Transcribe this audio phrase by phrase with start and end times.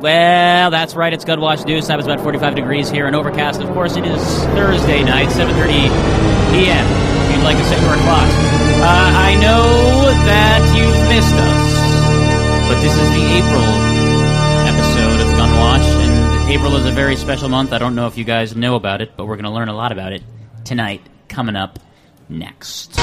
[0.00, 1.12] Well, that's right.
[1.12, 1.88] It's Gunwash Deuce.
[1.88, 3.60] That was about 45 degrees here in Overcast.
[3.60, 4.22] Of course, it is
[4.54, 5.66] Thursday night, 7:30
[6.54, 6.86] p.m.
[6.86, 8.34] If you'd like to set your clocks.
[8.78, 13.68] Uh, I know that you've missed us, but this is the April
[14.70, 17.72] episode of Gun Gunwash, and April is a very special month.
[17.72, 19.74] I don't know if you guys know about it, but we're going to learn a
[19.74, 20.22] lot about it
[20.64, 21.02] tonight.
[21.28, 21.80] Coming up
[22.28, 22.96] next.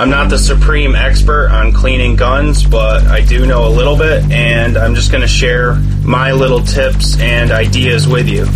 [0.00, 4.24] I'm not the supreme expert on cleaning guns, but I do know a little bit,
[4.30, 8.46] and I'm just going to share my little tips and ideas with you.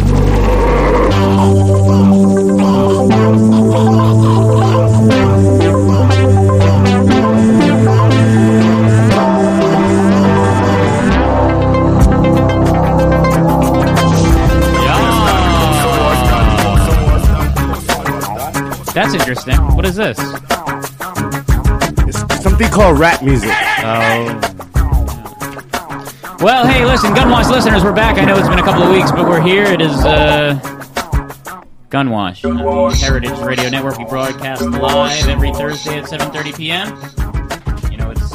[18.95, 19.57] That's interesting.
[19.77, 20.54] What is this?
[22.45, 23.49] Something called rap music.
[23.51, 24.39] Oh.
[26.41, 28.19] Well, hey, listen, Gunwash listeners, we're back.
[28.19, 29.65] I know it's been a couple of weeks, but we're here.
[29.65, 30.59] It is uh,
[31.89, 33.97] Gunwash the Heritage Radio Network.
[33.97, 36.89] We broadcast live every Thursday at 7:30 p.m.
[37.91, 38.33] You know, it's.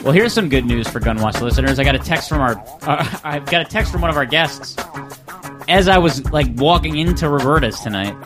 [0.00, 1.78] uh, Well, here's some good news for Gunwash listeners.
[1.78, 2.56] I got a text from our.
[2.80, 4.74] Uh, I've got a text from one of our guests
[5.68, 8.16] as I was like walking into Roberta's tonight,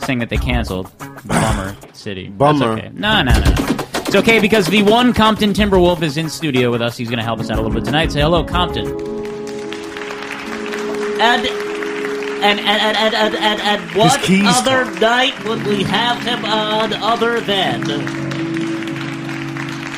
[0.00, 0.90] saying that they canceled.
[1.24, 2.26] Bummer City.
[2.26, 2.72] That's Bummer.
[2.78, 2.90] okay.
[2.94, 3.54] No, no, no, no.
[4.06, 6.96] It's okay because the one Compton Timberwolf is in studio with us.
[6.96, 8.10] He's going to help us out a little bit tonight.
[8.12, 8.86] Say hello, Compton.
[11.20, 16.22] And and and and and and, and, and what keys other night would we have
[16.22, 17.82] him on other than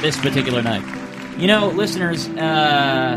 [0.00, 0.82] this particular night?
[1.38, 3.16] You know, listeners, uh,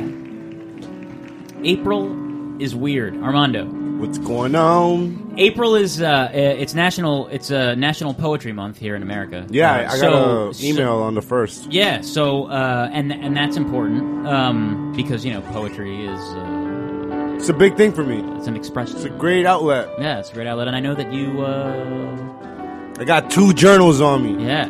[1.64, 3.16] April is weird.
[3.24, 3.66] Armando,
[4.04, 5.34] What's going on?
[5.38, 9.48] April is uh, it's national it's uh, National Poetry Month here in America.
[9.50, 11.72] Yeah, Uh, I got so- an email on the first.
[11.72, 17.48] yeah, so uh, and and that's important um, because you know poetry is uh, It's
[17.48, 18.20] a big thing for me.
[18.38, 18.98] it's an expression.
[18.98, 19.88] It's a great outlet.
[19.98, 21.42] yeah, it's a great outlet, and I know that you.
[21.42, 24.46] Uh, I got two journals on me.
[24.46, 24.66] yeah,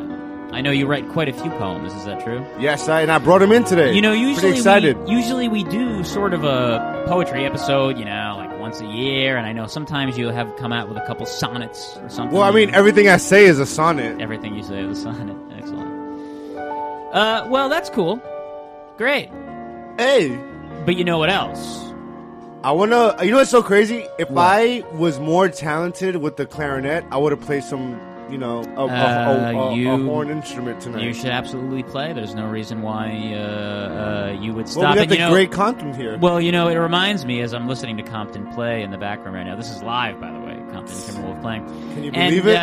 [0.51, 1.91] I know you write quite a few poems.
[1.93, 2.45] Is that true?
[2.59, 3.93] Yes, I, and I brought them in today.
[3.93, 4.95] You know, usually pretty excited.
[5.05, 7.97] We, usually we do sort of a poetry episode.
[7.97, 8.32] You know,
[8.73, 11.95] once a year, and I know sometimes you have come out with a couple sonnets
[11.97, 12.35] or something.
[12.35, 14.19] well, I mean, everything I say is a sonnet.
[14.19, 15.37] everything you say is a sonnet.
[15.57, 16.57] Excellent.
[17.13, 18.19] Uh, well, that's cool.
[18.97, 19.29] Great.
[19.97, 20.39] Hey,
[20.85, 21.81] But you know what else?
[22.63, 23.15] I wanna.
[23.23, 24.07] You know what's so crazy?
[24.17, 27.99] If I was more talented with the clarinet, I would have played some.
[28.33, 31.03] You know, a, a- a- a- a horn instrument tonight.
[31.03, 32.13] You should absolutely play.
[32.13, 34.95] There's no reason why uh, uh, you would well, stop.
[34.95, 36.17] we got And, the you know, great Compton here.
[36.17, 39.35] Well, you know, it reminds me as I'm listening to Compton play in the background
[39.35, 39.55] right now.
[39.55, 40.55] This is live, by the way.
[40.71, 41.63] Compton Timberwolf playing.
[41.67, 42.55] Can you and, believe it?
[42.55, 42.59] Uh,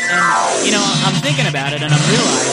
[0.00, 2.52] and you know, I'm thinking about it, and I'm realizing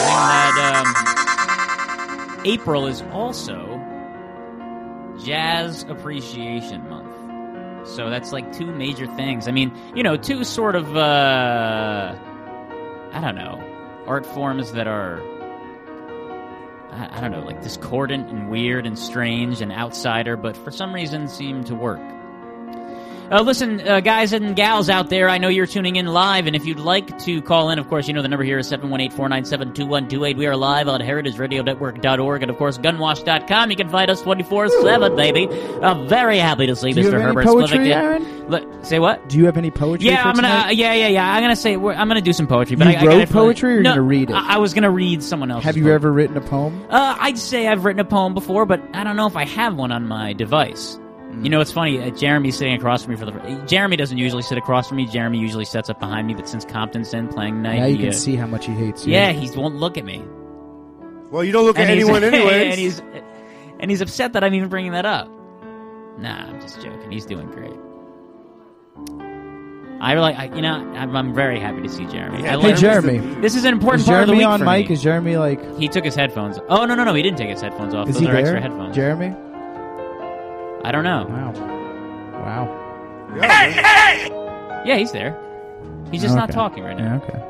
[0.54, 3.80] that um, April is also
[5.24, 7.88] Jazz Appreciation Month.
[7.88, 9.48] So that's like two major things.
[9.48, 12.14] I mean, you know, two sort of uh,
[13.12, 13.62] I don't know,
[14.06, 15.20] art forms that are
[16.92, 20.94] I, I don't know, like discordant and weird and strange and outsider, but for some
[20.94, 22.00] reason seem to work.
[23.30, 26.56] Uh, listen, uh, guys and gals out there, I know you're tuning in live, and
[26.56, 30.36] if you'd like to call in, of course, you know the number here is 718-497-2128.
[30.36, 33.70] We are live on heritageradionetwork.org and, of course, gunwash.com.
[33.70, 35.48] You can find us 24-7, baby.
[35.80, 37.22] I'm very happy to see Do you Mr.
[37.22, 38.48] Herbert poetry, Aaron?
[38.48, 39.28] Le- say what?
[39.28, 40.08] Do you have any poetry?
[40.08, 40.48] Yeah, for I'm gonna.
[40.48, 41.32] Uh, yeah, yeah, yeah.
[41.32, 41.74] I'm gonna say.
[41.74, 42.74] I'm gonna do some poetry.
[42.74, 44.34] But You I, I wrote gotta- poetry or you're gonna read it?
[44.34, 45.62] I, I was gonna read someone else.
[45.62, 45.94] Have you poem.
[45.94, 46.84] ever written a poem?
[46.90, 49.76] Uh, I'd say I've written a poem before, but I don't know if I have
[49.76, 50.98] one on my device.
[51.42, 52.02] You know, it's funny.
[52.02, 53.64] Uh, Jeremy's sitting across from me for the.
[53.66, 55.06] Jeremy doesn't usually sit across from me.
[55.06, 56.34] Jeremy usually sits up behind me.
[56.34, 58.72] But since Compton's in playing night, Now you he, can uh, see how much he
[58.72, 59.12] hates you.
[59.12, 60.22] Yeah, he won't look at me.
[61.30, 62.70] well, you don't look at he's- anyone anyways.
[62.72, 63.02] and he's
[63.78, 65.28] and he's upset that I'm even bringing that up.
[66.18, 67.10] Nah, I'm just joking.
[67.10, 67.72] He's doing great.
[70.02, 72.38] I really, I, you know, I'm, I'm very happy to see Jeremy.
[72.38, 73.18] I Hey, like- Jeremy.
[73.40, 74.88] This is an important Is part of the Jeremy week on for mic?
[74.88, 74.94] me.
[74.94, 75.78] Is Jeremy like?
[75.78, 76.58] He took his headphones.
[76.68, 77.14] Oh no no no!
[77.14, 78.08] He didn't take his headphones off.
[78.08, 78.40] Is Those he are there?
[78.40, 78.96] extra headphones.
[78.96, 79.34] Jeremy?
[80.84, 81.26] I don't know.
[81.28, 81.52] Wow.
[82.32, 83.32] Wow.
[83.36, 84.86] Yeah, man.
[84.86, 85.38] Yeah, he's there.
[86.10, 86.54] He's just not Okay.
[86.54, 87.22] talking right now.
[87.28, 87.36] Yeah.
[87.36, 87.42] Okay.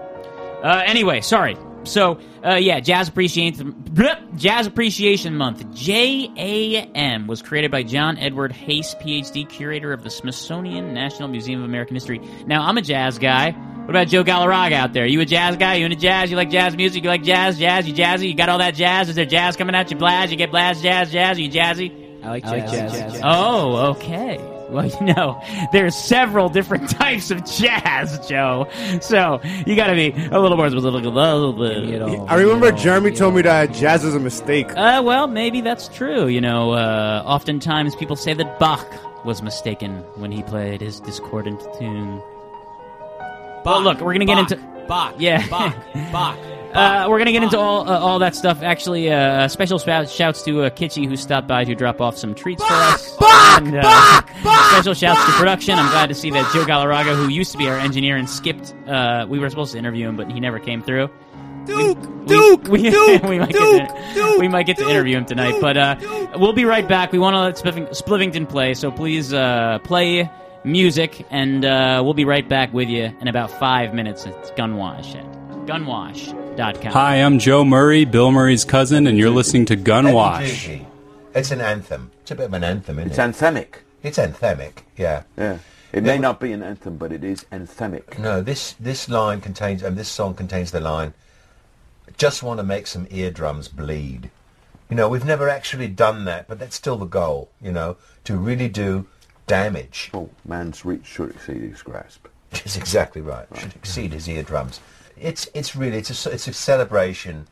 [0.63, 1.57] Uh, anyway, sorry.
[1.85, 5.65] So, uh, yeah, Jazz Appreciation bleh, Jazz Appreciation Month.
[5.75, 11.65] JAM was created by John Edward Hayes, PhD, curator of the Smithsonian National Museum of
[11.65, 12.21] American History.
[12.47, 13.53] Now, I'm a jazz guy.
[13.53, 15.07] What about Joe Galarraga out there?
[15.07, 15.77] You a jazz guy?
[15.77, 16.31] You into jazz?
[16.31, 17.03] You like jazz music?
[17.03, 17.59] You like jazz?
[17.59, 17.89] Jazz?
[17.89, 18.29] You jazzy?
[18.29, 19.09] You got all that jazz?
[19.09, 19.91] Is there jazz coming out?
[19.91, 20.31] You blast?
[20.31, 20.83] You get blast?
[20.83, 21.11] Jazz?
[21.11, 21.39] Jazz?
[21.39, 22.10] Are you jazzy?
[22.23, 22.93] I like I like jazz.
[22.93, 23.21] jazz.
[23.25, 24.39] Oh, okay.
[24.71, 28.69] Well, you know, there's several different types of jazz, Joe.
[29.01, 30.67] So you got to be a little more.
[30.67, 32.21] A little, little bit.
[32.29, 34.69] I remember Jeremy told me that jazz is a mistake.
[34.77, 36.29] Uh, well, maybe that's true.
[36.29, 38.87] You know, uh, oftentimes people say that Bach
[39.25, 42.23] was mistaken when he played his discordant tune.
[43.65, 44.57] But look, we're gonna get into
[44.87, 45.47] Bach, Yeah.
[45.49, 45.75] Bach,
[46.13, 46.39] Bach.
[46.73, 48.63] Uh, we're gonna get into all uh, all that stuff.
[48.63, 52.35] Actually, uh, special shout- shouts to uh, Kitschy who stopped by to drop off some
[52.35, 53.17] treats for us.
[53.59, 54.21] and, uh,
[54.71, 55.79] Special shouts to production.
[55.79, 58.75] I'm glad to see that Joe Galarraga, who used to be our engineer and skipped,
[58.87, 61.11] uh, we were supposed to interview him, but he never came through.
[61.67, 64.85] Duke, We- Duke, we, Duke, we might Duke, get to, Duke, we might get to
[64.85, 65.97] Duke, interview him tonight, Duke, but uh,
[66.39, 67.13] we'll be right back.
[67.13, 70.31] We want to let Spliffing, Spliffington play, so please uh, play
[70.65, 74.25] music, and uh, we'll be right back with you in about five minutes.
[74.25, 75.67] It's Gunwash at
[76.57, 76.93] gunwash.com.
[76.93, 80.41] Hi, I'm Joe Murray, Bill Murray's cousin, and you're listening to Gunwash.
[80.41, 80.87] Heavy-duty.
[81.35, 82.11] It's an anthem.
[82.23, 83.23] It's a bit of an anthem, isn't It's it?
[83.23, 83.75] anthemic.
[84.03, 85.23] it's anthemic, yeah.
[85.37, 85.59] Yeah.
[85.93, 88.17] It may not be an anthem, but it is anthemic.
[88.19, 91.15] No, this this line contains, um, this song contains the line,
[92.17, 94.31] "Just want to make some eardrums bleed."
[94.89, 97.51] You know, we've never actually done that, but that's still the goal.
[97.61, 99.07] You know, to really do
[99.49, 100.11] damage.
[100.15, 102.27] Oh, man's reach should exceed his grasp.
[102.53, 103.47] That's exactly right.
[103.57, 104.79] Should exceed his eardrums.
[105.21, 107.47] It's it's really it's a it's a celebration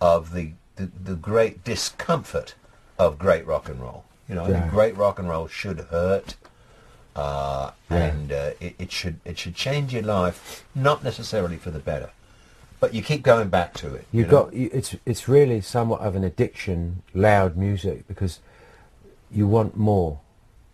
[0.00, 2.54] of the the, the great discomfort
[2.98, 4.04] of great rock and roll.
[4.28, 4.68] You know, I Yeah.
[4.68, 6.36] great rock and roll should hurt,
[7.14, 11.78] uh, and uh, it, it should it should change your life, not necessarily for the
[11.78, 12.10] better,
[12.80, 14.06] but you keep going back to it.
[14.12, 14.44] You've you know?
[14.44, 18.40] got you, it's it's really somewhat of an addiction, loud music, because
[19.30, 20.20] you want more.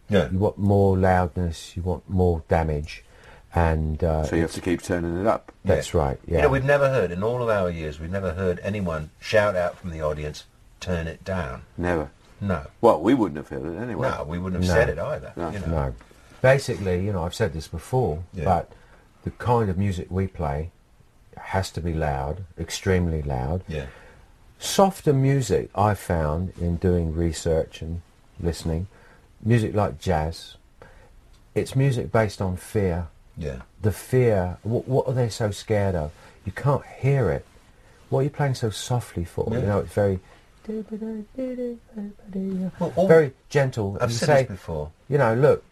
[0.09, 0.31] yeah.
[0.31, 1.77] You want more loudness.
[1.77, 3.05] You want more damage,
[3.59, 5.53] and uh, So you have to keep turning it up.
[5.65, 6.19] that's right.
[6.27, 6.37] Yeah.
[6.37, 9.57] You know, we've never heard in all of our years, we've never heard anyone shout
[9.57, 10.45] out from the audience,
[10.81, 12.11] "Turn it down." Never.
[12.41, 14.09] No, Well, we wouldn't have heard it anyway.
[14.11, 14.81] no, we wouldn't have No.
[14.81, 15.33] said it either.
[15.35, 15.51] No.
[15.51, 15.67] you know.
[15.67, 15.95] No.
[16.41, 18.45] Basically, you know, I've said this before, Yeah.
[18.45, 18.71] but
[19.25, 20.71] the kind of music we play
[21.37, 23.65] has to be loud, extremely loud.
[23.67, 23.87] Yeah.
[24.61, 28.03] Softer music, I found in doing research and
[28.41, 28.87] listening,
[29.45, 30.55] music like jazz,
[31.57, 33.09] it's music based on fear.
[33.39, 33.63] Yeah.
[33.83, 36.11] The fear, what, what are they so scared of?
[36.45, 37.47] You can't hear it.
[38.11, 39.49] What are you playing so softly for?
[39.53, 39.59] Yeah.
[39.61, 40.19] You know, it's very,
[42.81, 43.97] Well, all- very gentle.
[44.01, 44.91] I've You said say, this before.
[45.09, 45.65] you know, look,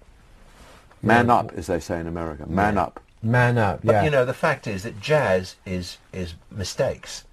[1.02, 2.46] Man up, as they say in America.
[2.48, 3.00] Man up.
[3.22, 3.80] man up.
[3.84, 4.04] But yeah.
[4.04, 7.24] you know, the fact is that jazz is is mistakes.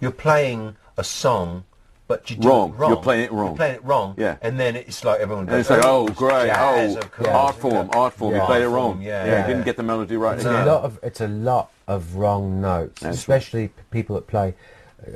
[0.00, 1.64] You're playing a song,
[2.12, 2.70] but you do Wrong.
[2.70, 2.90] it wrong.
[2.92, 3.46] You're playing it wrong.
[3.48, 4.14] You're playing it wrong.
[4.18, 4.36] Yeah.
[4.42, 6.46] And then it's like everyone And goes, it's like, oh, great.
[6.46, 8.34] jazz, oh, art form, art form.
[8.34, 8.40] Yeah.
[8.40, 9.00] You played it wrong.
[9.00, 9.46] yeah, you yeah.
[9.46, 10.62] didn't get the melody right It's again.
[10.68, 14.54] a lot of it's a lot of wrong notes, That's especially p- people that play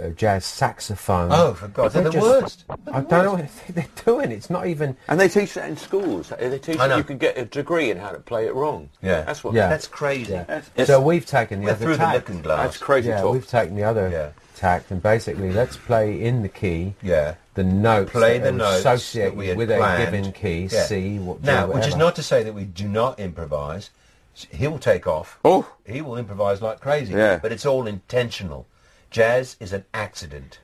[0.02, 1.30] uh, jazz saxophone.
[1.32, 2.64] Oh, for God, they're They're the just- worst.
[2.92, 4.32] I don't know what they're doing.
[4.32, 4.96] It's not even.
[5.08, 6.30] And they teach that in schools.
[6.40, 8.88] They teach that you can get a degree in how to play it wrong.
[9.02, 9.22] Yeah.
[9.22, 9.54] That's what.
[9.54, 9.68] Yeah.
[9.68, 10.32] That's crazy.
[10.32, 12.58] That's, so we've taken the other through the looking glass.
[12.64, 13.32] that's crazy yeah, talk.
[13.34, 14.30] we've taken the other Yeah.
[14.56, 16.94] Tact, and basically let's play in the key.
[17.02, 17.34] Yeah.
[17.54, 20.02] The notes Play that the are notes associated that we had with planned.
[20.02, 20.68] a given key.
[20.70, 20.84] Yeah.
[20.84, 21.18] C.
[21.18, 21.72] What, Now, whatever.
[21.78, 23.90] which is not to say that we do not improvise.
[24.34, 25.38] He will take off.
[25.44, 25.70] Oh.
[25.86, 27.14] He will improvise like crazy.
[27.14, 27.38] Yeah.
[27.38, 28.66] But it's all intentional.
[29.10, 30.58] Jazz is an accident.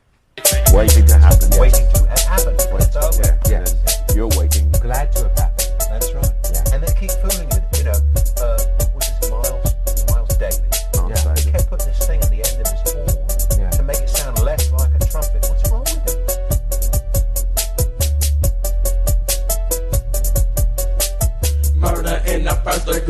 [0.72, 1.48] waiting to happen.
[1.58, 2.54] Waiting to ha- happen.
[2.72, 3.22] When it's over.
[3.48, 3.64] Yeah.
[3.64, 3.64] Yeah.
[4.08, 4.70] And You're waiting.
[4.72, 5.68] glad to have happened.
[5.88, 6.32] That's right.
[6.52, 6.74] Yeah.
[6.74, 7.78] And they keep fooling with it.
[7.78, 8.58] You know, uh,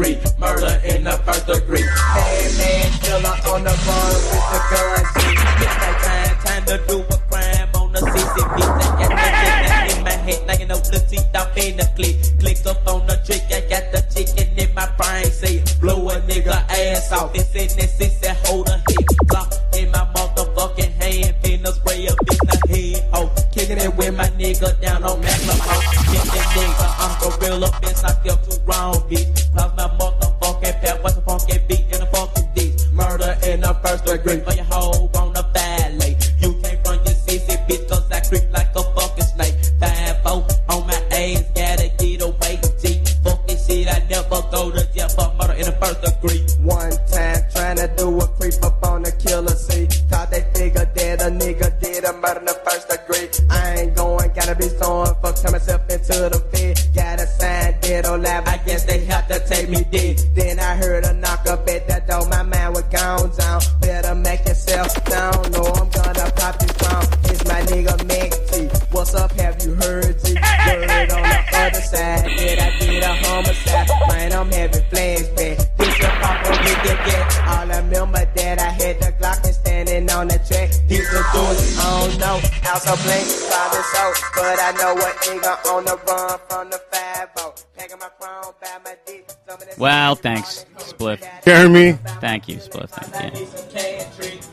[0.02, 0.32] degree.
[0.38, 1.81] Murder in the first degree.
[90.12, 91.24] Well, thanks, Spliff.
[91.42, 91.92] Jeremy.
[92.20, 92.90] Thank you, Spliff.
[92.90, 93.46] Thank you.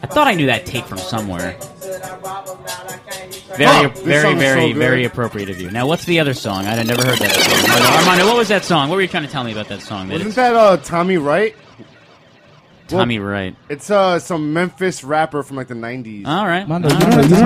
[0.01, 1.57] I thought I knew that tape from somewhere.
[3.57, 5.69] Very, Oh, very, very, so very appropriate of you.
[5.69, 6.59] Now, what's the other song?
[6.65, 7.99] I had never heard that song.
[7.99, 8.87] Armando, what was that song?
[8.87, 10.07] What were you trying to tell me about that song?
[10.07, 11.53] That Wasn't it's that uh Tommy Wright?
[12.87, 13.53] Tommy Wright.
[13.67, 16.25] It's uh some Memphis rapper from like the '90s.
[16.25, 16.65] All right.
[16.65, 17.29] Mondo, All you right.
[17.29, 17.41] know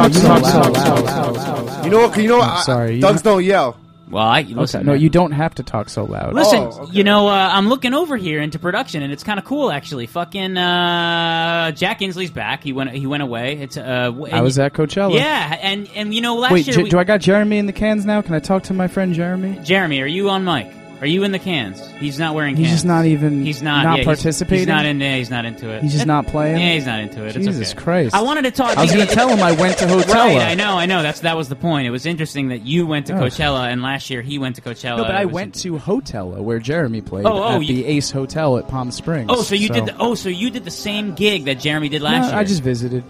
[2.08, 2.17] what?
[2.17, 2.48] You know what?
[2.50, 2.96] I'm sorry.
[2.98, 3.77] you Thugs don't- don't yell.
[4.10, 4.80] Well, I listen.
[4.82, 5.02] Okay, no, man.
[5.02, 6.34] you don't have to talk so loud.
[6.34, 6.92] Listen, Oh, okay.
[6.92, 10.06] you know, uh, I'm looking over here into production, and it's kind of cool, actually.
[10.08, 12.64] Fucking uh, Jack Inslee's back.
[12.64, 12.92] He went.
[12.92, 13.58] He went away.
[13.60, 13.78] It's.
[13.78, 15.16] Uh, w- I and- was at Coachella.
[15.16, 16.76] Yeah, and and you know, last Wait, year.
[16.76, 18.22] J- we- do I got Jeremy in the cans now?
[18.22, 19.60] Can I talk to my friend Jeremy?
[19.64, 20.68] Jeremy, are you on mic?
[21.04, 21.86] Are you in the cans?
[22.00, 22.76] He's not wearing He's cans.
[22.78, 23.44] just not even.
[23.44, 23.84] He's not.
[23.84, 24.60] not yeah, participating.
[24.60, 25.02] He's, not in.
[25.02, 25.84] Yeah, he's not into it.
[25.84, 26.62] He's just not playing?
[26.62, 27.34] Yeah, he's not into it.
[27.34, 27.84] Jesus it's okay.
[27.84, 28.16] Christ.
[28.16, 28.78] I wanted to talk.
[28.78, 30.14] I was going to tell him I went to Hotella.
[30.14, 31.04] Right, I know, I know.
[31.04, 31.88] That's that was the point.
[31.88, 33.24] It was interesting that you went to Ugh.
[33.24, 34.96] Coachella, and last year he went to Coachella.
[34.96, 38.10] No, but I went to Hotella where Jeremy played Oh, oh, at you- the Ace
[38.10, 39.28] Hotel at Palm Springs.
[39.30, 39.88] Oh, so you did.
[39.88, 42.38] The, oh, so you did the same gig that Jeremy did last No, year.
[42.38, 43.04] I just visited.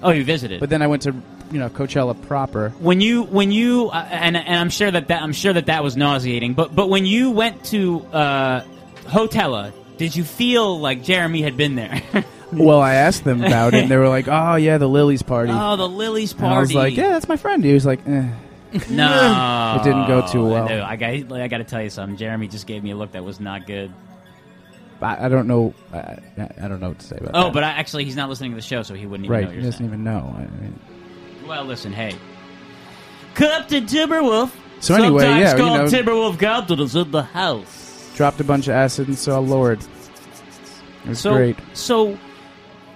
[0.00, 0.60] Oh, you visited.
[0.60, 1.12] But then I went to
[1.52, 2.70] you know Coachella proper.
[2.80, 5.84] when you when you uh, and and I'm sure that, that I'm sure that that
[5.84, 6.54] was nauseating.
[6.54, 8.64] But but when you went to uh,
[9.04, 12.02] Hotella, did you feel like Jeremy had been there?
[12.54, 15.50] Well, I asked them about it, and they were like, "Oh yeah, the Lily's party."
[15.54, 16.48] oh, the Lily's party.
[16.48, 18.28] and I was like, "Yeah, that's my friend." He was like, eh.
[18.90, 20.66] No, It didn't go too well.
[20.66, 20.84] I, know.
[20.84, 22.18] I got I got to tell you something.
[22.18, 23.90] Jeremy just gave me a look that was not good.
[25.00, 25.72] I, I don't know.
[25.94, 26.18] I,
[26.62, 27.54] I don't know what to say about Oh, that.
[27.54, 29.48] but I, actually, he's not listening to the show, so he wouldn't even right, know
[29.48, 29.88] what he doesn't saying.
[29.90, 30.34] even know.
[30.36, 30.78] I mean,
[31.52, 32.14] Well, listen, hey.
[33.34, 34.50] Captain Timberwolf.
[34.80, 38.10] So anyway, sometimes yeah, you called know- Timberwolf Captain is in the house.
[38.16, 39.80] dropped a bunch of acid and saw Lorde.
[41.04, 41.58] It was So, great.
[41.74, 42.16] so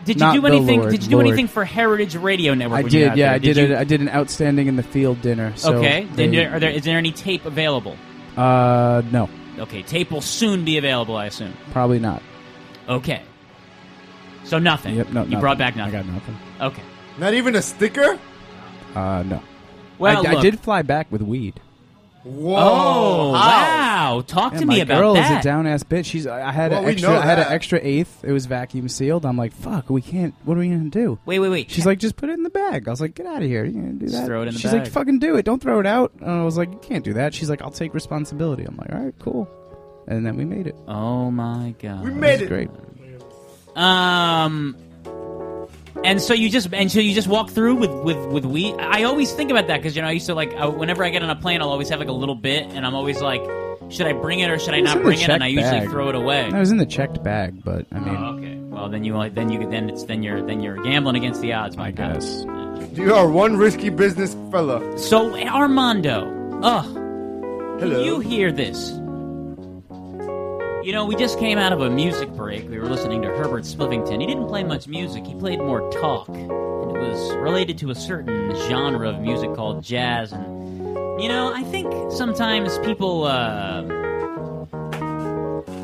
[0.06, 0.80] did you Not do the anything?
[0.80, 1.26] Lord, did you do Lord.
[1.26, 2.78] anything for Heritage Radio Network?
[2.78, 3.26] I when you did, got yeah.
[3.26, 3.34] there?
[3.34, 3.56] I did.
[3.58, 3.74] you?
[3.74, 5.52] a, I did an outstanding in the field dinner.
[5.56, 6.04] So okay.
[6.14, 7.98] Then they- there, are there, is there any tape available?
[8.38, 11.52] uh, no, Okay, tape will soon be available, I assume.
[11.72, 12.22] probably not.
[12.88, 13.20] Okay.
[14.44, 14.94] So nothing.
[14.96, 15.20] Yep, no.
[15.24, 15.40] You nothing.
[15.40, 15.94] brought back nothing.
[15.94, 16.36] I got nothing.
[16.58, 16.82] Okay.
[17.18, 18.18] Not even a sticker.
[18.96, 19.42] Uh, no.
[19.98, 20.42] Well, I, I look.
[20.42, 21.60] did fly back with weed.
[22.24, 22.56] Whoa!
[22.58, 24.24] Oh wow!
[24.26, 25.30] Talk Yeah, to my me about girl that.
[25.30, 26.06] is a down ass bitch.
[26.06, 26.26] She's.
[26.26, 27.10] I had Well, an we extra.
[27.10, 27.52] know I had an that.
[27.52, 28.24] extra eighth.
[28.24, 29.24] It was vacuum sealed.
[29.24, 29.88] I'm like, fuck.
[29.90, 30.34] We can't.
[30.44, 31.20] What are we gonna do?
[31.24, 31.70] Wait, wait, wait.
[31.70, 32.88] She's like, just put it in the bag.
[32.88, 33.64] I was like, get out of here.
[33.64, 34.26] You gonna do Just that?
[34.26, 34.80] throw it in the She's bag.
[34.82, 35.44] like, fucking do it.
[35.44, 36.10] Don't throw it out.
[36.20, 37.32] And I was like, you can't do that.
[37.32, 38.64] She's like, I'll take responsibility.
[38.64, 39.48] I'm like, all right, cool.
[40.08, 40.74] And then we made it.
[40.88, 42.02] Oh my god.
[42.02, 42.48] We made was it.
[42.48, 42.70] great.
[43.76, 44.76] Um,
[46.06, 48.74] and so you just and so you just walk through with with with weed.
[48.78, 51.10] I always think about that because you know I used to like I, whenever I
[51.10, 53.42] get on a plane, I'll always have like a little bit, and I'm always like,
[53.90, 55.28] should I bring it or should I was not in the bring it?
[55.28, 55.90] And I usually bag.
[55.90, 56.50] throw it away.
[56.52, 58.56] I was in the checked bag, but I mean, Oh, okay.
[58.56, 61.76] Well, then you then you then it's then you're then you're gambling against the odds,
[61.76, 62.14] my I God.
[62.14, 62.44] guess.
[62.92, 64.98] You are one risky business fella.
[64.98, 66.84] So Armando, ugh,
[67.80, 68.02] Hello.
[68.04, 68.90] you hear this?
[70.86, 72.70] You know, we just came out of a music break.
[72.70, 74.20] We were listening to Herbert Spliffington.
[74.20, 75.26] He didn't play much music.
[75.26, 79.82] He played more talk, and it was related to a certain genre of music called
[79.82, 80.30] jazz.
[80.30, 83.82] And you know, I think sometimes people uh,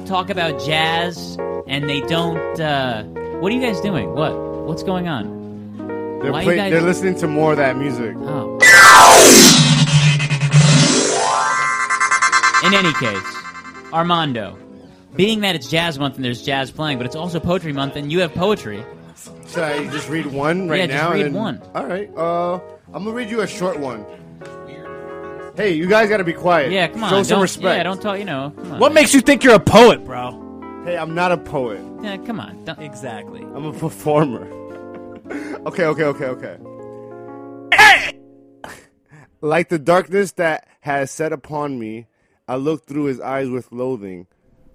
[0.07, 2.61] talk about jazz and they don't.
[2.61, 3.03] Uh,
[3.41, 4.15] what are you guys doing?
[4.15, 4.39] What?
[4.69, 6.19] What's going on?
[6.23, 8.15] They're, play- guys- they're listening to more of that music.
[8.19, 8.61] Oh.
[12.65, 14.57] In any case, Armando,
[15.15, 18.11] being that it's jazz month and there's jazz playing, but it's also poetry month and
[18.11, 18.85] you have poetry.
[19.49, 21.07] Should I just read one right Yeah, just now?
[21.13, 21.63] and read then- one.
[21.75, 22.11] All right.
[22.17, 22.55] Uh,
[22.93, 24.05] I'm gonna read you a short one.
[25.55, 26.73] Hey, you guys gotta be quiet.
[26.73, 27.11] Yeah, come on.
[27.11, 27.77] Show some don't, respect.
[27.77, 28.55] Yeah, don't talk, you know.
[28.57, 28.79] Come on.
[28.81, 30.31] What makes you think you're a poet, bro?
[30.87, 31.81] Hey, I'm not a poet.
[32.03, 32.65] Yeah, come on.
[32.65, 33.43] Don't, Exactly.
[33.43, 34.47] I'm a performer.
[35.67, 36.57] okay, okay, okay, okay.
[39.43, 42.07] like the darkness that has set upon me,
[42.49, 44.27] I look through his eyes with loathing.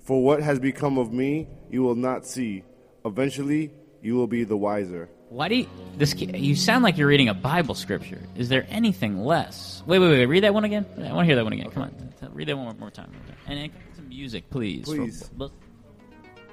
[0.08, 2.64] For what has become of me, you will not see.
[3.04, 3.72] Eventually,
[4.02, 5.10] you will be the wiser.
[5.28, 6.16] why do you, this?
[6.16, 8.22] You sound like you're reading a Bible scripture.
[8.38, 9.84] Is there anything less?
[9.86, 10.26] Wait, wait, wait.
[10.28, 10.86] Read that one again.
[10.96, 11.70] I want to hear that one again.
[11.72, 13.12] Come on, read that one more, time.
[13.48, 14.86] And then some music, please.
[14.86, 15.30] Please.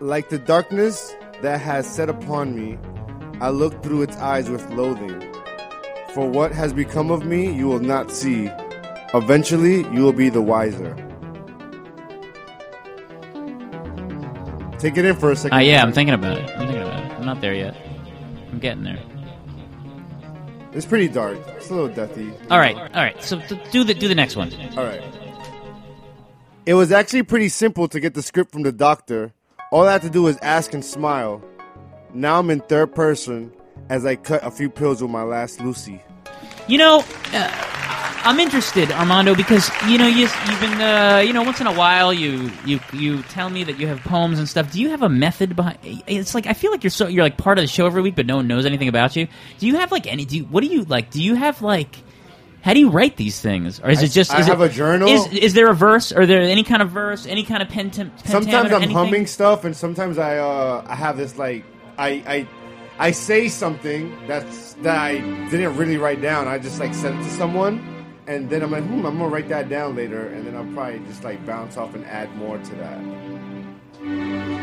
[0.01, 2.77] Like the darkness that has set upon me,
[3.41, 5.21] I look through its eyes with loathing.
[6.13, 8.51] For what has become of me, you will not see.
[9.15, 10.97] Eventually, you will be the wiser.
[14.85, 15.57] Take it in for a second.
[15.57, 16.51] Ah, yeah, I'm thinking about it.
[16.51, 17.13] I'm thinking about it.
[17.13, 17.75] I'm not there yet.
[18.53, 18.99] I'm getting there.
[20.75, 21.39] It's pretty dark.
[21.57, 22.37] It's a little deathy.
[22.51, 23.23] All right, all right.
[23.23, 24.53] So th- do the do the next one.
[24.77, 25.03] All right.
[26.67, 29.33] It was actually pretty simple to get the script from the doctor.
[29.73, 31.43] All I had to do was ask and smile.
[32.13, 33.55] Now I'm in third person
[33.89, 36.03] as I cut a few pills with my last Lucy.
[36.69, 37.74] You know, uh,
[38.25, 41.75] I'm interested, Armando, because you know you, you've been, uh, you know, once in a
[41.75, 44.73] while you you you tell me that you have poems and stuff.
[44.73, 45.79] Do you have a method behind?
[46.07, 48.17] It's like I feel like you're so you're like part of the show every week,
[48.17, 49.29] but no one knows anything about you.
[49.59, 50.25] Do you have like any?
[50.25, 51.11] Do you, what do you like?
[51.11, 51.97] Do you have like?
[52.63, 54.31] How do you write these things, or is I- it just?
[54.33, 55.07] I is have it, a journal.
[55.09, 56.11] Is, is there a verse?
[56.13, 57.27] Or there any kind of verse?
[57.27, 58.11] Any kind of pentam?
[58.27, 58.97] Sometimes I'm anything?
[58.97, 61.63] humming stuff, and sometimes I uh, I have this like
[61.99, 62.49] I I
[62.99, 65.19] I say something that's that I
[65.51, 66.49] didn't really write down.
[66.49, 67.85] I just like send it to someone,
[68.27, 71.01] and then I'm like, hmm, I'm gonna write that down later, and then I'll probably
[71.07, 73.01] just like bounce off and add more to that.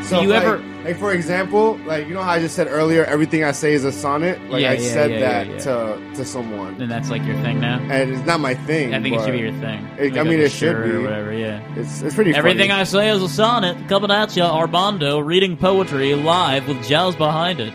[0.06, 3.06] So you like, ever- like for example, like you know how I just said earlier,
[3.06, 4.40] everything I say is a sonnet.
[4.50, 5.60] Like Yeah, I yeah, said yeah, that yeah, yeah.
[5.60, 7.80] to to someone, And that's like your thing now.
[7.80, 8.94] and it's not my thing.
[8.94, 9.86] I think it should be your thing.
[9.98, 11.34] It, Like I a mean, it should be or whatever.
[11.34, 11.62] Yeah.
[11.76, 12.36] It's it's pretty.
[12.36, 12.82] Everything funny.
[12.82, 17.60] I say is a sonnet coming at you, Armando, reading poetry live with jazz behind
[17.60, 17.74] it.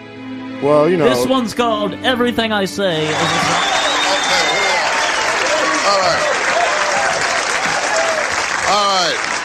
[0.63, 4.46] Well, you know, This one's called Everything I Say is a
[5.87, 6.23] All right.
[8.69, 9.37] All right.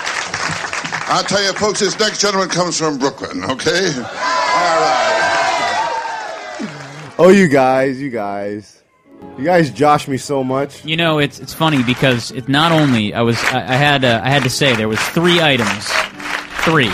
[1.09, 3.93] I'll tell you, folks, this next gentleman comes from Brooklyn, okay?
[3.95, 5.17] All right.
[7.19, 8.81] Oh, you guys, you guys,
[9.37, 10.83] you guys josh me so much.
[10.83, 14.21] You know, it's it's funny because it not only I was I, I had uh,
[14.23, 15.87] I had to say there was three items,
[16.63, 16.91] three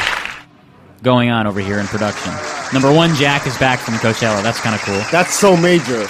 [1.03, 2.33] going on over here in production.
[2.73, 4.43] Number one, Jack is back from Coachella.
[4.43, 5.01] That's kind of cool.
[5.09, 6.05] That's so major.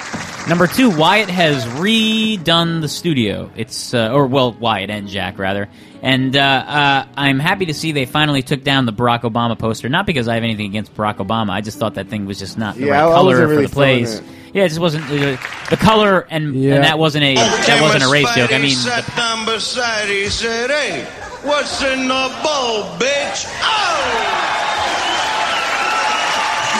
[0.47, 3.51] Number two, Wyatt has redone the studio.
[3.57, 5.67] It's uh, or well, Wyatt and Jack rather.
[6.01, 9.89] And uh, uh, I'm happy to see they finally took down the Barack Obama poster.
[9.89, 11.49] Not because I have anything against Barack Obama.
[11.49, 13.63] I just thought that thing was just not the Yeah, right I color wasn't really
[13.63, 14.19] for the place.
[14.19, 15.37] feeling Yeah, it just wasn't uh,
[15.69, 16.75] the color, and, Yeah.
[16.75, 18.53] and that wasn't a that wasn't a race joke.
[18.53, 21.03] I mean, sat down beside, he said, "Hey,
[21.43, 24.56] what's in the bowl, bitch?"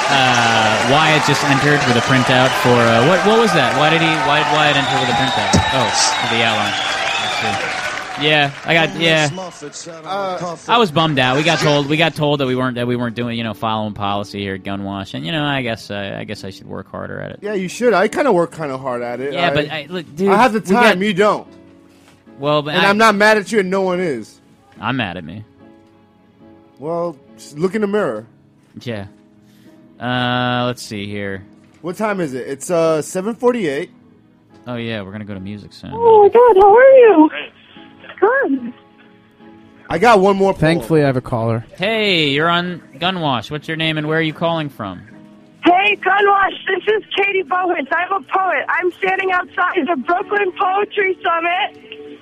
[0.10, 3.20] Uh, Wyatt just entered with a printout for uh, what?
[3.28, 3.78] What was that?
[3.78, 4.08] Why did he?
[4.28, 5.52] Why did Wyatt enter with a printout?
[5.76, 5.88] Oh,
[6.24, 6.74] for the outline.
[8.20, 9.30] Yeah, I got yeah.
[10.68, 11.38] I was bummed out.
[11.38, 13.54] We got told we got told that we weren't that we weren't doing you know
[13.54, 16.68] following policy here at Gunwash, and you know I guess uh, I guess I should
[16.68, 17.40] work harder at it.
[17.44, 17.94] Yeah, you should.
[17.94, 19.34] I kind of work kind of hard at it.
[19.34, 21.04] Yeah, I, but I, look, dude, I have the we got- time.
[21.04, 21.48] you don't.
[22.40, 24.40] Well, but and I, I'm not mad at you, and no one is.
[24.80, 25.44] I'm mad at me.
[26.80, 27.18] Well,
[27.56, 28.26] look in the mirror.
[28.82, 29.08] Yeah.
[30.00, 31.44] Uh, let's see here.
[31.82, 32.48] What time is it?
[32.48, 33.90] It's uh 7:48.
[34.68, 35.92] Oh yeah, we're gonna go to music soon.
[35.94, 37.30] Oh my god, how are you?
[38.20, 38.74] Good.
[39.90, 40.54] I got one more.
[40.54, 41.66] Thankfully, I have a caller.
[41.78, 43.50] Hey, you're on Gunwash.
[43.50, 45.02] What's your name and where are you calling from?
[45.64, 47.88] Hey, Gunwash, this is Katie Bowens.
[47.92, 48.66] I'm a poet.
[48.68, 52.20] I'm standing outside the Brooklyn Poetry Summit,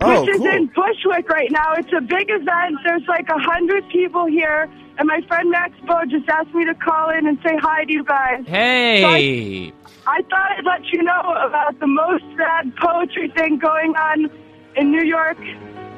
[0.00, 0.46] Oh, which is cool.
[0.48, 1.74] in Bushwick right now.
[1.76, 2.76] It's a big event.
[2.84, 6.74] There's like a hundred people here, and my friend Max Bo just asked me to
[6.74, 8.44] call in and say hi to you guys.
[8.46, 9.72] Hey.
[10.06, 14.30] I thought I'd let you know about the most rad poetry thing going on
[14.76, 15.38] in New York.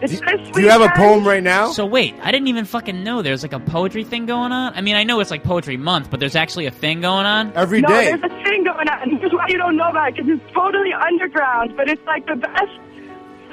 [0.02, 1.72] It's this Do you have a poem right now?
[1.72, 4.72] So wait, I didn't even fucking know there's like a poetry thing going on.
[4.74, 7.52] I mean, I know it's like Poetry Month, but there's actually a thing going on
[7.54, 9.18] every no, there's a thing going on.
[9.18, 12.36] Here's why you don't know about it, because it's totally underground, but it's like the
[12.36, 12.72] best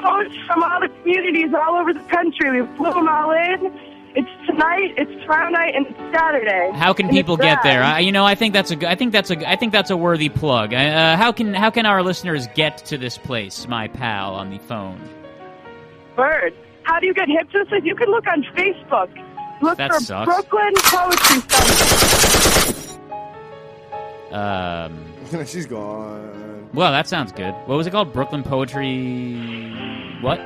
[0.01, 2.61] poets from all the communities all over the country.
[2.61, 3.71] We flew them all in.
[4.19, 6.71] It's tonight, it's tomorrow night, and it's Saturday.
[6.73, 7.83] How can people get there?
[7.83, 9.91] I, you know, I think that's a g- I think that's a I think that's
[9.91, 10.73] a worthy plug.
[10.73, 14.57] Uh, how can how can our listeners get to this place, my pal, on the
[14.57, 14.99] phone?
[16.15, 17.83] Bird, How do you get hip to this?
[17.83, 19.09] You can look on Facebook.
[19.61, 20.25] Look That for sucks.
[20.25, 22.99] Brooklyn Poetry Summit.
[24.31, 25.05] Um,
[25.45, 26.69] She's gone.
[26.73, 27.53] well, that sounds good.
[27.65, 28.13] What was it called?
[28.13, 29.71] Brooklyn Poetry.
[30.21, 30.41] What?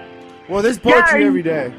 [0.49, 1.73] Well, there's poetry every day.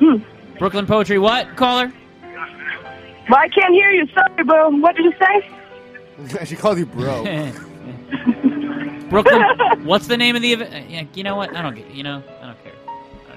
[0.62, 1.18] Brooklyn Poetry.
[1.18, 1.92] What caller?
[2.22, 4.06] Well, I can't hear you.
[4.14, 4.80] Sorry, boo.
[4.80, 6.44] What did you say?
[6.44, 7.24] she called you bro.
[9.10, 9.42] Brooklyn.
[9.84, 10.88] what's the name of the event?
[10.88, 11.52] Yeah, you know what?
[11.56, 11.90] I don't get.
[11.90, 12.74] You know, I don't care.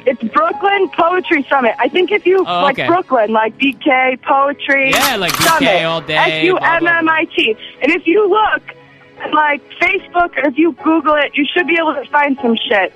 [0.06, 1.74] It's Brooklyn Poetry Summit.
[1.80, 2.86] I think if you Oh, like okay.
[2.86, 4.92] Brooklyn, like BK Poetry.
[4.92, 7.58] Yeah, like BK Summit, all day, S U M M I T.
[7.82, 8.62] And if you look
[9.34, 12.94] like Facebook or if you Google it, you should be able to find some shit.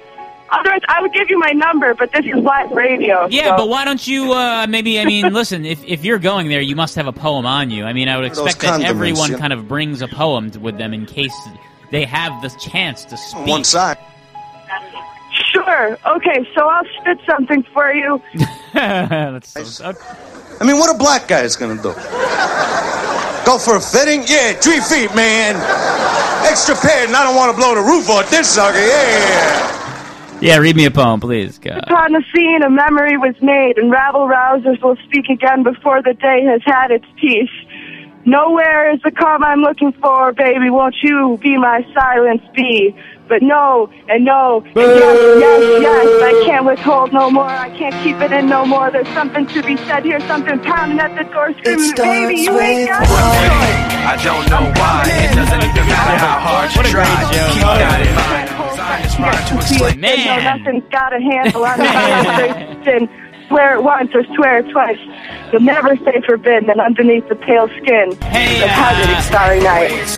[0.51, 3.27] Otherwise, I would give you my number, but this is live radio.
[3.27, 4.33] Yeah, so- but why don't you?
[4.33, 5.65] Uh, maybe I mean, listen.
[5.65, 7.85] If if you're going there, you must have a poem on you.
[7.85, 9.37] I mean, I would expect that everyone yeah.
[9.37, 11.35] kind of brings a poem with them in case
[11.91, 13.47] they have the chance to speak.
[13.47, 13.97] One side.
[15.51, 15.97] Sure.
[16.05, 18.21] Okay, so I'll spit something for you.
[18.73, 19.93] That's so,
[20.59, 21.93] I mean, what a black guy is gonna do?
[23.45, 24.23] Go for a fitting?
[24.27, 25.55] Yeah, three feet, man.
[26.45, 27.15] Extra padding.
[27.15, 28.77] I don't want to blow the roof off this sucker.
[28.77, 29.88] Yeah.
[30.41, 31.59] Yeah, read me a poem, please.
[31.59, 31.71] Go.
[31.71, 36.13] Upon the scene, a memory was made, and rabble rousers will speak again before the
[36.13, 37.49] day has had its peace.
[38.25, 40.69] Nowhere is the calm I'm looking for, baby.
[40.69, 42.95] Won't you be my silence be?
[43.27, 46.23] But no, and no, and yes, yes, yes.
[46.23, 47.45] I can't withhold no more.
[47.45, 48.89] I can't keep it in no more.
[48.91, 52.89] There's something to be said here, something pounding at the door, screaming, baby, you ain't
[52.89, 54.07] got no choice.
[54.07, 55.03] I don't know why.
[55.05, 57.05] It doesn't even matter how hard you try.
[57.53, 58.48] Keep that in mind.
[58.89, 59.99] I just trying to explain.
[60.01, 61.77] No, nothing's got a handle on
[62.85, 63.09] conversation.
[63.47, 64.99] Swear it once or swear it twice.
[65.51, 68.11] You'll never say forbidden underneath the pale skin.
[68.29, 70.17] Hey, the positive uh, starry night.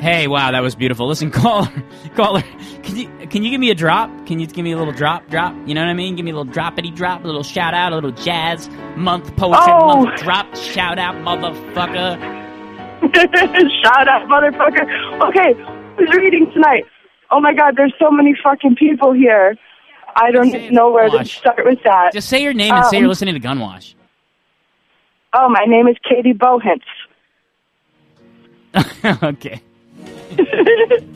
[0.00, 1.06] Hey, wow, that was beautiful.
[1.06, 1.70] Listen, caller,
[2.16, 2.42] caller,
[2.82, 4.10] can you can you give me a drop?
[4.26, 5.54] Can you give me a little drop, drop?
[5.66, 6.16] You know what I mean?
[6.16, 9.62] Give me a little droppity drop, a little shout out, a little jazz month poetry
[9.72, 10.04] Oh.
[10.04, 12.40] month drop shout out, motherfucker.
[13.82, 15.28] Shout out, motherfucker.
[15.28, 15.54] Okay,
[15.98, 16.84] who's reading tonight?
[17.32, 19.56] Oh my god, there's so many fucking people here.
[20.14, 22.12] I don't know where to start with that.
[22.12, 23.94] Just say your name and say Um, you're listening to Gunwash.
[25.32, 26.82] Oh, my name is Katie Bowens.
[29.22, 29.60] okay.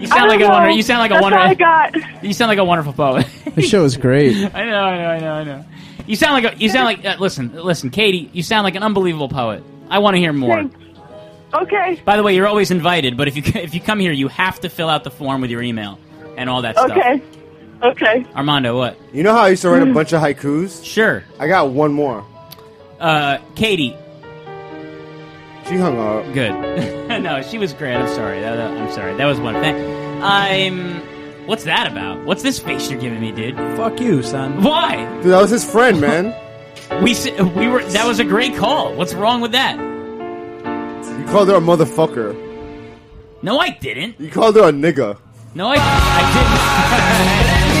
[0.00, 0.48] You sound like a know.
[0.48, 0.70] wonder.
[0.70, 1.38] You sound like a That's wonder.
[1.38, 1.94] all I got.
[2.24, 3.26] You sound like a wonderful poet.
[3.54, 4.34] The show is great.
[4.54, 5.64] I know, I know, I know, I know.
[6.06, 6.58] You sound like a.
[6.58, 7.04] You sound like.
[7.04, 8.30] Uh, listen, listen, Katie.
[8.32, 9.62] You sound like an unbelievable poet.
[9.90, 10.68] I want to hear more.
[11.52, 12.00] Okay.
[12.04, 14.60] By the way, you're always invited, but if you if you come here, you have
[14.60, 15.98] to fill out the form with your email
[16.36, 16.90] and all that stuff.
[16.92, 17.22] Okay.
[17.82, 18.26] Okay.
[18.36, 18.98] Armando, what?
[19.12, 20.84] You know how I used to write a bunch of haikus?
[20.84, 21.24] Sure.
[21.38, 22.24] I got one more.
[22.98, 23.96] Uh, Katie.
[25.66, 26.32] She hung up.
[26.34, 26.50] Good.
[27.22, 27.94] no, she was great.
[27.94, 28.40] I'm sorry.
[28.40, 29.16] That, that- I'm sorry.
[29.16, 29.76] That was one thing.
[30.22, 31.00] I'm.
[31.46, 32.24] What's that about?
[32.26, 33.56] What's this face you're giving me, dude?
[33.76, 34.62] Fuck you, son.
[34.62, 34.96] Why?
[35.22, 36.34] Dude, that was his friend, man.
[37.02, 37.82] We s- we were.
[37.84, 38.94] That was a great call.
[38.94, 39.78] What's wrong with that?
[41.06, 42.34] You called her a motherfucker.
[43.42, 44.20] No, I didn't.
[44.20, 45.18] You called her a nigga.
[45.54, 46.60] No, I, I didn't.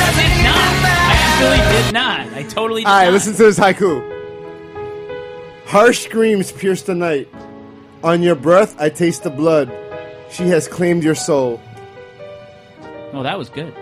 [0.00, 0.68] I did not.
[0.84, 2.20] I actually did not.
[2.34, 3.12] I totally did Alright, not.
[3.12, 4.14] listen to this haiku.
[5.66, 7.28] Harsh screams pierce the night.
[8.02, 9.70] On your breath, I taste the blood.
[10.30, 11.60] She has claimed your soul.
[13.12, 13.74] Oh, that was good.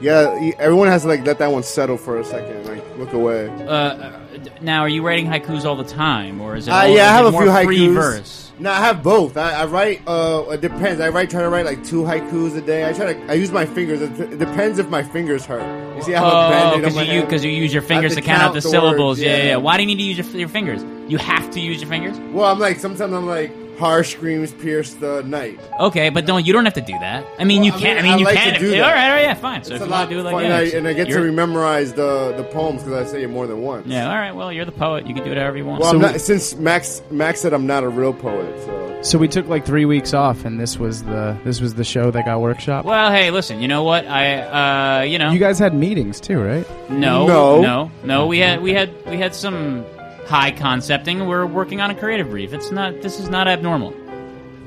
[0.00, 2.66] Yeah, everyone has to like let that one settle for a second.
[2.66, 3.48] Like look away.
[3.66, 4.16] Uh, Uh,
[4.62, 6.70] now, are you writing haikus all the time, or is it?
[6.70, 7.94] Uh, yeah, I have a few haikus.
[7.94, 8.52] verse?
[8.58, 9.36] No, I have both.
[9.36, 10.02] I, I write.
[10.06, 11.00] Uh, it depends.
[11.00, 12.88] I write try to write like two haikus a day.
[12.88, 13.30] I try to.
[13.30, 14.00] I use my fingers.
[14.00, 15.62] It, it depends if my fingers hurt.
[15.96, 18.42] You see, I have Oh, because you because you use your fingers to to count
[18.42, 19.18] out the, the syllables.
[19.18, 19.44] words, yeah, yeah.
[19.44, 19.56] yeah.
[19.56, 20.82] Why do you need to use your, your fingers?
[21.10, 22.18] You have to use your fingers.
[22.32, 23.50] Well, I'm like sometimes I'm like
[23.80, 25.58] harsh screams pierce the night.
[25.80, 27.24] Okay, but don't you don't have to do that.
[27.38, 27.96] I mean, you Well, can.
[27.96, 28.50] I I mean, you like can.
[28.50, 28.94] to if- do all that.
[28.94, 29.64] right, all right, yeah, fine.
[29.64, 30.60] So it's if a you lot want to do it like fun, that, and I,
[30.62, 33.46] it's- and I get to you're- memorize the the poems because I say it more
[33.46, 33.86] than once.
[33.86, 34.32] Yeah, all right.
[34.32, 35.06] Well, you're the poet.
[35.06, 35.80] You can do it however you want.
[35.80, 39.28] Well, I'm not, since Max Max said I'm not a real poet, so So we
[39.28, 42.40] took like three weeks off, and this was the this was the show that got
[42.40, 42.84] workshop.
[42.84, 43.60] Well, hey, listen.
[43.60, 44.06] You know what?
[44.06, 46.66] I, uh, you know, You guys had meetings too, right?
[46.90, 47.60] No, No.
[47.62, 48.26] no, no.
[48.26, 49.84] We had we had we had some
[50.30, 51.26] high concepting.
[51.26, 52.54] We're working on a creative brief.
[52.54, 53.02] It's not.
[53.02, 53.94] This is not abnormal.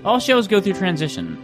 [0.06, 1.42] All shows go through transition.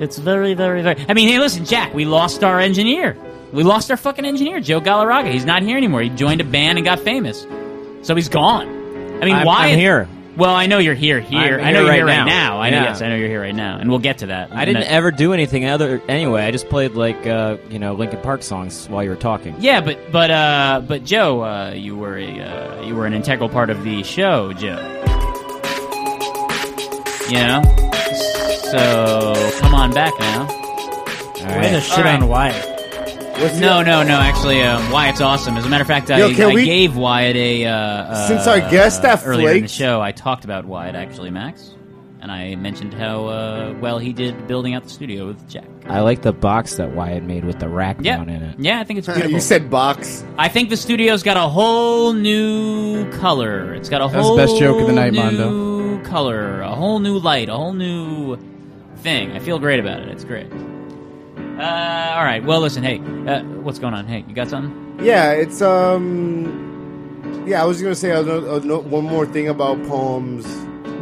[0.00, 1.04] It's very, very, very.
[1.08, 1.94] I mean, hey, listen, Jack.
[1.94, 3.16] We lost our engineer.
[3.52, 5.32] We lost our fucking engineer, Joe Galarraga.
[5.32, 6.02] He's not here anymore.
[6.02, 7.46] He joined a band and got famous,
[8.02, 8.66] so he's gone.
[8.68, 9.68] I mean, I'm- why?
[9.68, 10.08] I'm here.
[10.38, 11.18] Well, I know you're here.
[11.18, 12.24] Here, I'm I know here you're right here right now.
[12.26, 12.58] now.
[12.60, 12.76] I know.
[12.76, 12.84] Yeah.
[12.84, 14.52] Yes, I know you're here right now, and we'll get to that.
[14.52, 16.44] I didn't And ever do anything other anyway.
[16.44, 19.56] I just played like uh, you know Linkin Park songs while you were talking.
[19.58, 23.48] Yeah, but but uh, but Joe, uh, you were a uh, you were an integral
[23.48, 24.78] part of the show, Joe.
[27.28, 27.62] You know,
[28.70, 30.46] so come on back now.
[31.60, 32.77] Way to shit on Wyatt.
[33.60, 34.18] No, no, no.
[34.18, 35.56] Actually, um, Wyatt's awesome.
[35.56, 37.66] As a matter of fact, I, Yo, can I we- gave Wyatt a.
[37.66, 41.30] Uh, uh, Since our guest that earlier in the show, I talked about Wyatt actually,
[41.30, 41.72] Max,
[42.20, 45.66] and I mentioned how uh, well he did building out the studio with Jack.
[45.86, 48.16] I like the box that Wyatt made with the rack Yeah.
[48.16, 48.58] down in it.
[48.58, 49.30] Yeah, I think it's beautiful.
[49.30, 50.24] you said box.
[50.36, 53.72] I think the studio's got a whole new color.
[53.74, 56.04] It's got a That whole the best joke of the night, new Mondo.
[56.10, 58.36] color, a whole new light, a whole new
[58.96, 59.32] thing.
[59.32, 60.08] I feel great about it.
[60.08, 60.48] It's great.
[61.58, 62.44] Uh, all right.
[62.44, 62.82] Well, listen.
[62.84, 64.06] Hey, uh, what's going on?
[64.06, 65.00] Hey, you got something?
[65.04, 67.44] Yeah, it's um.
[67.46, 70.46] Yeah, I was gonna say another, ano- one more thing about poems.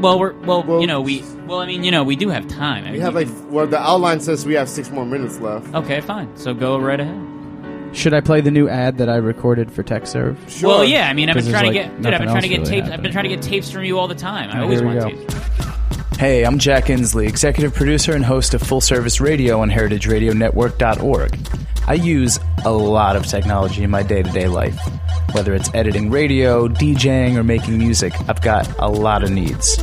[0.01, 2.85] Well, we're well, you know, we well, I mean, you know, we do have time.
[2.85, 5.75] I We mean, have like well, the outline says we have six more minutes left.
[5.75, 6.35] Okay, fine.
[6.37, 7.23] So go right ahead.
[7.95, 10.37] Should I play the new ad that I recorded for TechServe?
[10.51, 10.69] Sure.
[10.69, 11.09] Well, yeah.
[11.09, 12.13] I mean, I've been 'Cause trying to get, like, dude.
[12.15, 12.91] I've been trying to get really tapes.
[12.91, 14.51] I've been trying to get tapes from you all the time.
[14.51, 15.19] I always here we want go.
[15.23, 15.35] tapes.
[16.19, 21.39] Hey, I'm Jack Inslee, executive producer and host of Full Service Radio on heritageradionetwork.org.
[21.87, 24.81] I use a lot of technology in my day to day life.
[25.33, 29.77] Whether it's editing radio, DJing, or making music, I've got a lot of needs.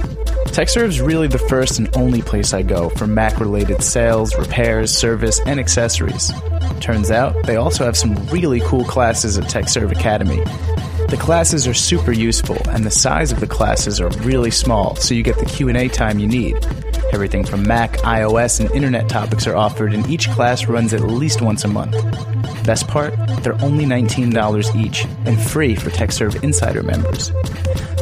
[0.50, 5.40] TechServe's really the first and only place I go for Mac related sales, repairs, service,
[5.46, 6.32] and accessories.
[6.80, 10.44] Turns out, they also have some really cool classes at TechServe Academy.
[11.14, 15.14] The classes are super useful, and the size of the classes are really small, so
[15.14, 16.58] you get the Q&A time you need.
[17.12, 21.40] Everything from Mac, iOS, and internet topics are offered, and each class runs at least
[21.40, 21.94] once a month.
[22.66, 27.32] Best part, they're only $19 each and free for TechServe Insider members.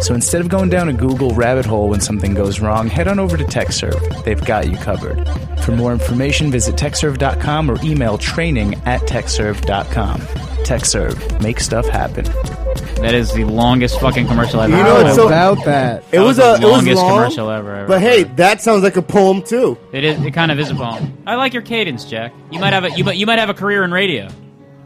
[0.02, 3.20] So instead of going down a Google rabbit hole when something goes wrong, head on
[3.20, 4.24] over to TechServe.
[4.24, 5.28] They've got you covered.
[5.66, 10.22] For more information, visit TechServe.com or email training at TechServe.com.
[10.64, 11.42] TechServe.
[11.42, 12.71] Make stuff happen.
[13.02, 14.78] That is the longest fucking commercial I've ever.
[14.78, 15.04] You know heard.
[15.06, 16.04] what's so about that?
[16.12, 17.76] It was, the a it was longest long, commercial ever.
[17.76, 17.88] ever.
[17.88, 19.78] But hey, that sounds like a poem too.
[19.92, 20.24] It is.
[20.24, 21.18] It kind of is a poem.
[21.26, 22.32] I like your cadence, Jack.
[22.52, 24.30] You might have a you might you might have a career in radio.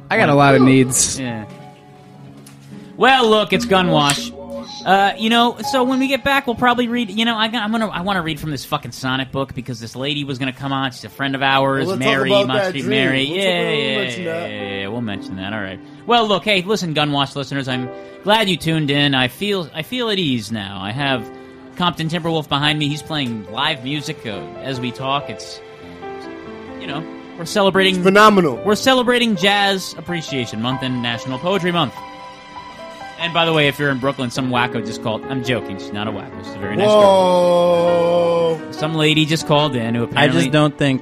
[0.09, 1.19] I got a lot of needs.
[1.19, 1.45] Yeah.
[2.95, 4.31] Well, look, it's Gunwash.
[4.85, 7.09] Uh, you know, so when we get back, we'll probably read.
[7.09, 9.79] You know, I, I'm gonna, I want to read from this fucking Sonic book because
[9.79, 10.91] this lady was gonna come on.
[10.91, 12.83] She's a friend of ours, Well, Mary, Must Be.
[12.83, 13.25] Mary.
[13.25, 14.49] We'll Yeah, yeah, we'll yeah, mention yeah, that.
[14.51, 15.53] yeah, yeah, We'll mention that.
[15.53, 15.79] All right.
[16.05, 17.89] Well, look, hey, listen, Gunwash listeners, I'm
[18.23, 19.15] glad you tuned in.
[19.15, 20.79] I feel, I feel at ease now.
[20.79, 21.27] I have
[21.77, 22.87] Compton Timberwolf behind me.
[22.87, 25.31] He's playing live music uh, as we talk.
[25.31, 25.59] It's,
[26.79, 27.01] you know,
[27.39, 28.57] we're celebrating phenomenal.
[28.63, 31.95] We're celebrating Jazz Appreciation Month and National Poetry Month.
[33.19, 35.23] And by the way, if you're in Brooklyn, some wacko just called.
[35.25, 35.79] I'm joking.
[35.79, 36.43] She's not a wacko.
[36.43, 38.57] She's a very nice Whoa.
[38.59, 38.73] girl.
[38.73, 40.39] Some lady just called in who apparently.
[40.39, 41.01] I just don't think.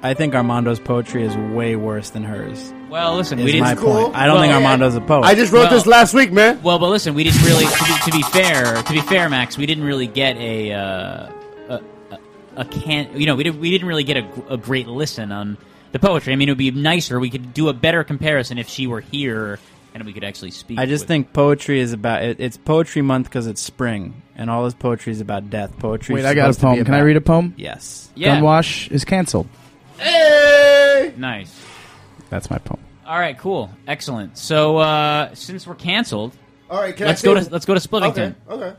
[0.00, 2.72] I think Armando's poetry is way worse than hers.
[2.88, 3.64] Well, listen, is we didn't.
[3.64, 4.14] my point.
[4.14, 5.24] I don't think Well, Armando's a poet.
[5.24, 6.62] I just wrote this last week, man.
[6.62, 7.64] Well, but listen, we didn't really.
[7.64, 11.32] To be, to be fair, to be fair, Max, we didn't really get a uh,
[11.68, 12.18] a, a,
[12.58, 13.18] a can.
[13.20, 15.58] You know, we didn't we didn't really get a, a great listen on
[15.90, 16.32] the poetry.
[16.32, 17.18] I mean, it would be nicer.
[17.18, 19.58] We could do a better comparison if she were here
[20.00, 20.78] and we could actually speak.
[20.78, 22.22] I just with- think poetry is about.
[22.22, 25.78] It, it's poetry month because it's spring, and all his poetry is about death.
[25.78, 26.14] Poetry.
[26.14, 26.84] Wait, I got a poem.
[26.84, 27.54] Can I read a poem?
[27.56, 28.10] Yes.
[28.14, 28.40] Yeah.
[28.40, 29.48] Gunwash is canceled.
[29.98, 31.12] Hey!
[31.16, 31.54] Nice.
[32.30, 32.80] That's my poem.
[33.06, 34.36] All right, cool, excellent.
[34.36, 36.36] So uh, since we're canceled,
[36.70, 38.34] All right, can let's I go to let's go to Spliffington.
[38.50, 38.54] Okay.
[38.66, 38.76] Okay.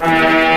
[0.00, 0.49] Magnolia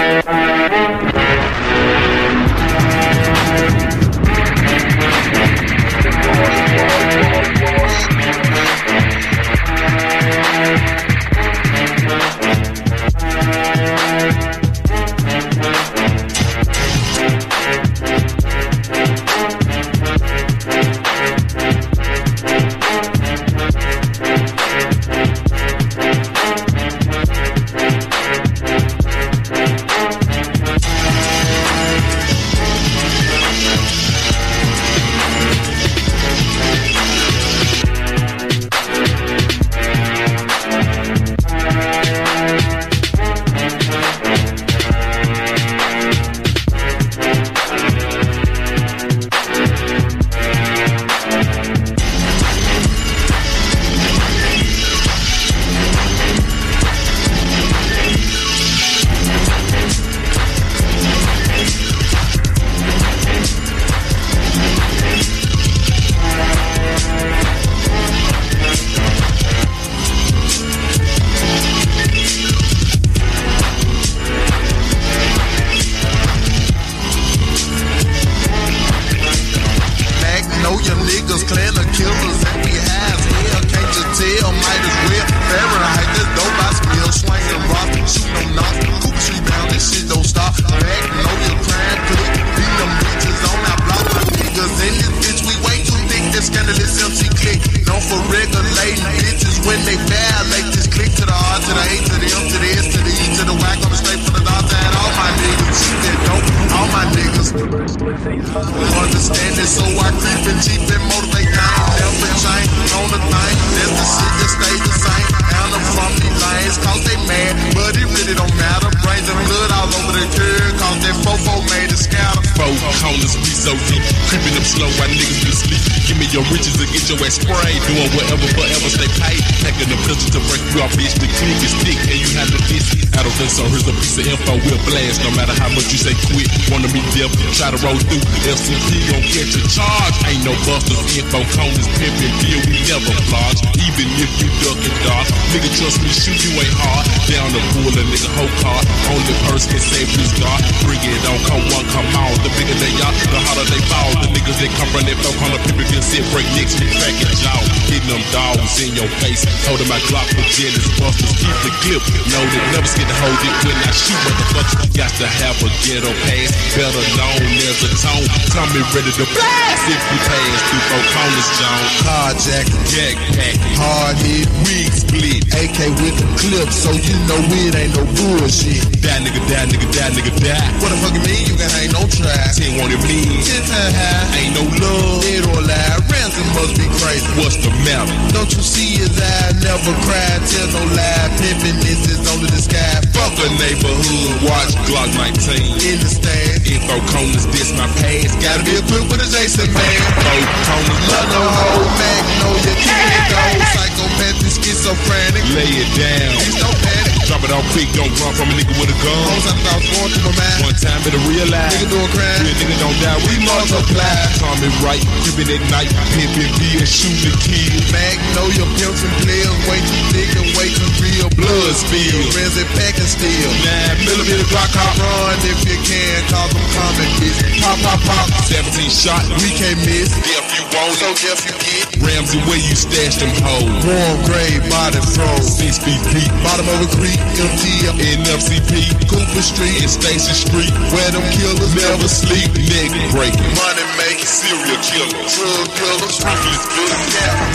[127.18, 127.82] your ass sprayed.
[127.88, 129.42] Doing whatever, forever stay paid.
[129.62, 131.14] Taking the pistol to break you off, bitch.
[131.20, 133.03] The click is thick and you have to diss.
[133.14, 133.64] I don't think so.
[133.70, 135.22] Here's a piece of info we'll blast.
[135.22, 138.24] No matter how much you say quit, wanna be deaf, try to roll through.
[138.46, 140.16] FCP gon' catch a charge.
[140.30, 143.62] Ain't no busters, info corners, pimpin' deal, we never plodge.
[143.78, 147.06] Even if you duck and dodge, nigga trust me, shoot you ain't hard.
[147.30, 148.82] Down the pool, a nigga whole car.
[149.14, 150.60] Only person can save this God.
[150.82, 152.34] Bring it on, come one, come on.
[152.42, 154.12] The bigger they are, the harder they fall.
[154.26, 156.90] The niggas that come from that folk on the people can sit break necks, we
[156.90, 157.62] cracking jaw.
[157.90, 159.46] Hitting them dogs in your face.
[159.70, 161.32] Holding my Glock for jealous busters.
[161.40, 164.20] Keep the clip loaded, never to hold it when I shoot.
[164.24, 168.28] Motherfuckers got to have a ghetto pass, better known as a tone.
[168.54, 171.82] Tell me ready to blast if you pass through four corners, John.
[172.04, 177.76] Carjack, jack pack, hard hit, wig split, AK with the clip, so you know it
[177.76, 178.84] ain't no bullshit.
[179.04, 180.68] Die nigga, die nigga, die nigga, die.
[180.80, 181.44] What the fuck you mean?
[181.50, 182.32] You can hang no try.
[182.56, 185.24] Ten wanted me, ten time high, ain't no love.
[185.26, 187.28] Dead or alive, ransom must be crazy.
[187.42, 188.16] What's the matter?
[188.32, 189.52] Don't you see his eye?
[189.60, 191.28] Never cry, tell no lie.
[191.42, 192.93] Pimpin' this is only the sky.
[193.16, 195.34] Fuck a neighborhood, watch Glock 19
[195.82, 196.62] in the stand.
[196.68, 198.38] Info corners, this my past.
[198.44, 200.00] Gotta be equipped with a Jason man.
[200.22, 203.42] Four corners, love no hoe, magnolia, can't go.
[203.74, 205.46] Psychopathic, schizophrenic.
[205.56, 206.36] Lay it down.
[206.38, 207.13] Please don't panic.
[207.24, 209.16] Drop it off quick, don't run from a nigga with a gun.
[209.32, 210.60] Most I thought I was going through my mind.
[210.68, 211.72] One time it'll realize.
[211.72, 212.40] Nigga doing crime.
[212.44, 214.16] Real nigga don't die, we multiply.
[214.44, 215.92] Time it right, cribbin' at night.
[216.12, 217.80] Pimpin' beer, shootin' the kill.
[217.96, 221.28] Magnolia, pimps and players, way too thick and way too real.
[221.40, 222.20] Blood spill.
[222.36, 223.50] Renzi packing steel.
[223.64, 225.00] Nine millimeter Glock hop.
[225.00, 227.40] Run if you can, cause I'm coming, bitch.
[227.64, 228.28] Pop, pop, pop.
[228.52, 230.12] 17 shot, we can't miss.
[230.12, 231.93] Deaf you won't, so deaf you get.
[232.04, 233.64] Ramsey, where you stash them hoes?
[233.88, 235.40] Warm grave, body throw.
[235.40, 236.32] Six feet deep.
[236.44, 237.96] Bottom of a creek, MTF.
[237.96, 239.08] NFCP.
[239.08, 240.72] Cooper Street and Station Street.
[240.92, 242.52] Where them killers never sleep.
[242.60, 243.48] Neck breaking.
[243.56, 244.28] Money making.
[244.28, 245.32] Serial killers.
[245.32, 246.18] Drug killers.
[246.20, 247.14] Ruthless bitch.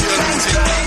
[0.09, 0.78] First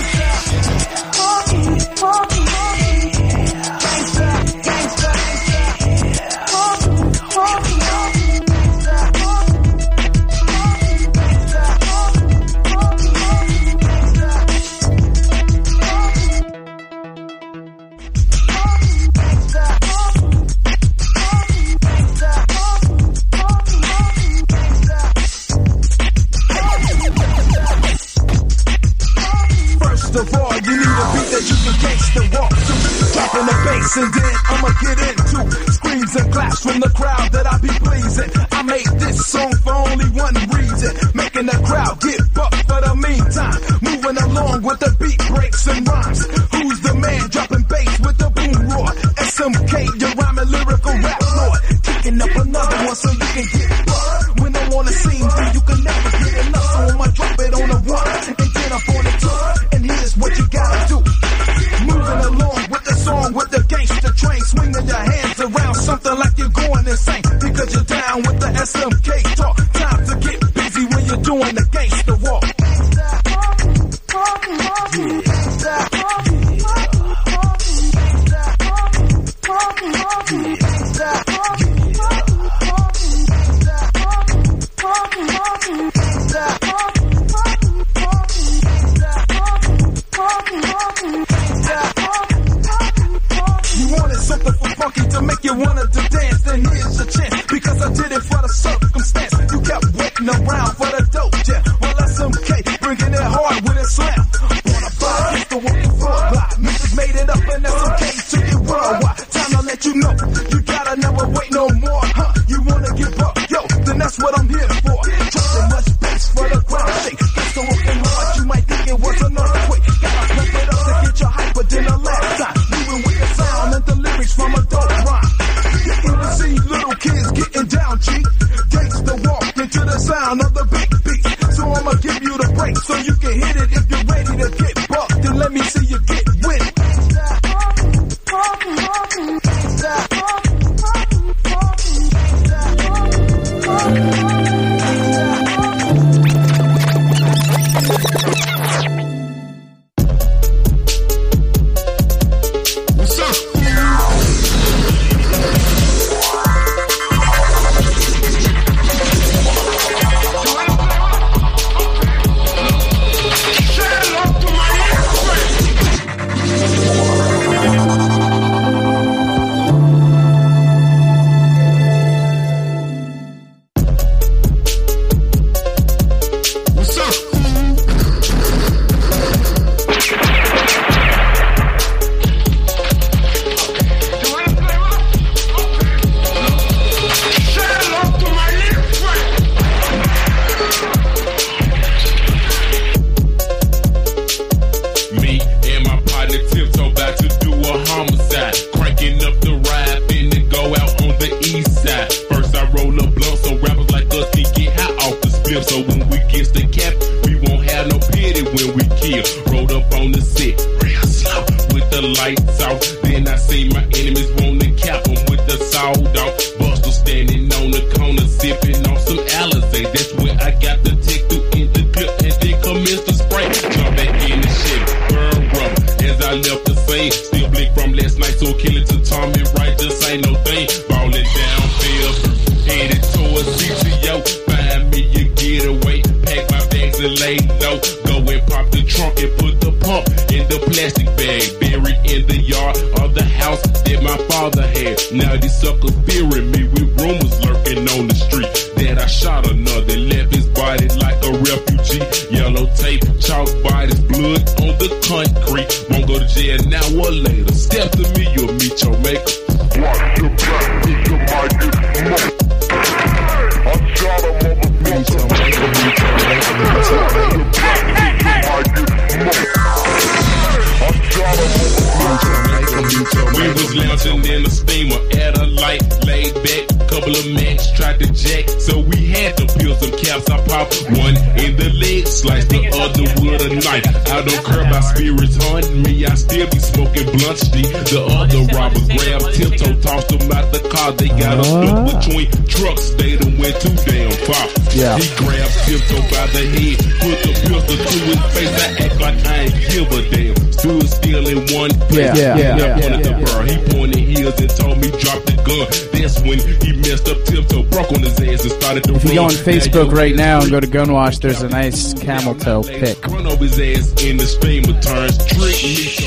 [309.12, 312.62] you go on Facebook right now and go to Gunwash, there's a nice camel toe
[312.62, 312.96] pic.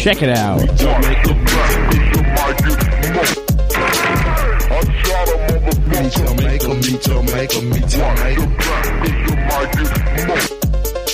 [0.01, 0.59] Check it out.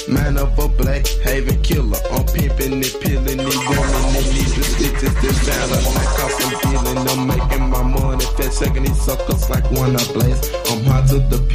[0.07, 1.97] Man of a black haven killer.
[2.11, 3.37] I'm pimping peeling.
[3.37, 3.55] These
[4.79, 5.81] bitches, this battle.
[5.93, 8.25] Like I'm I'm making my money.
[8.37, 11.50] These suckers like one I'm hot to the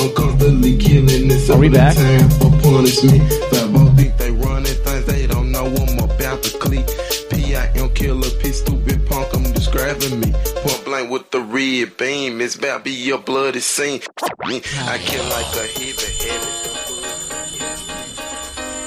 [0.00, 1.50] I'm constantly killing this.
[1.50, 1.96] Are we back?
[1.96, 3.22] Time for punishment.
[4.18, 5.66] They running things they don't know.
[5.66, 6.86] I'm about to click.
[8.54, 9.28] Stupid punk.
[9.34, 9.42] I'm
[10.20, 10.32] me.
[10.32, 12.40] Point blank with the red beam.
[12.40, 14.00] It's about to be your bloody scene.
[14.22, 15.92] I kill like a heavy
[16.22, 16.48] heavy.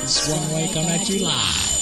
[0.01, 1.76] This one way coming at you live.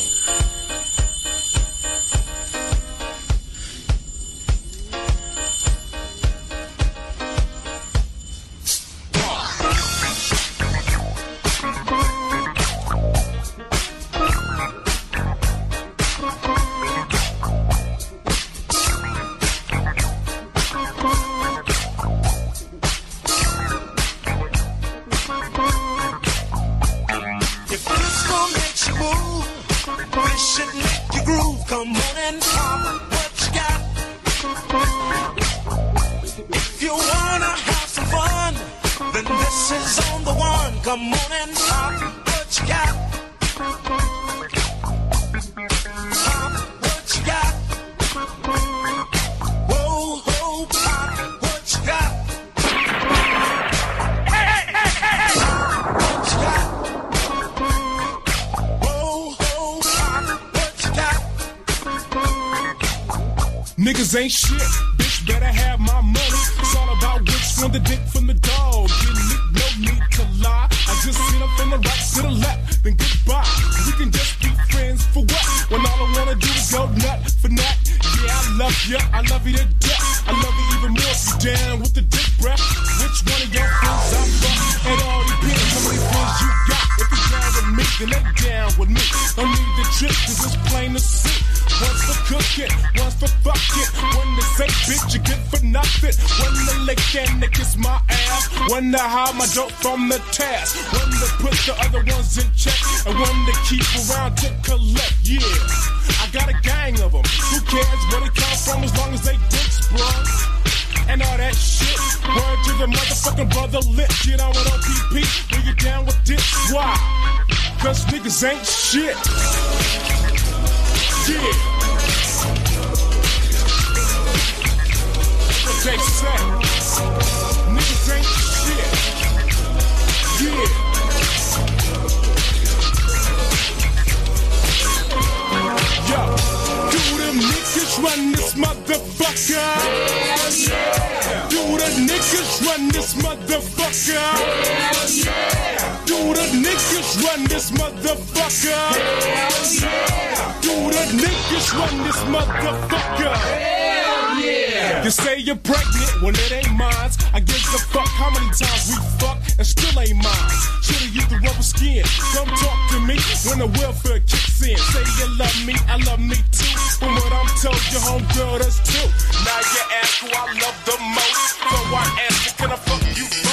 [151.13, 153.33] Niggas run this motherfucker.
[153.33, 155.03] Hell yeah.
[155.03, 157.11] You say you're pregnant well it ain't mine.
[157.33, 160.49] I give a fuck how many times we fuck and still ain't mine.
[160.81, 162.03] Should've used the rubber skin.
[162.33, 164.77] Come talk to me when the welfare kicks in.
[164.77, 166.75] Say you love me, I love me too.
[166.99, 169.07] From what I'm told, your homegirl does too.
[169.43, 171.45] Now you ask who I love the most.
[171.59, 173.44] So I ask you, can I fuck you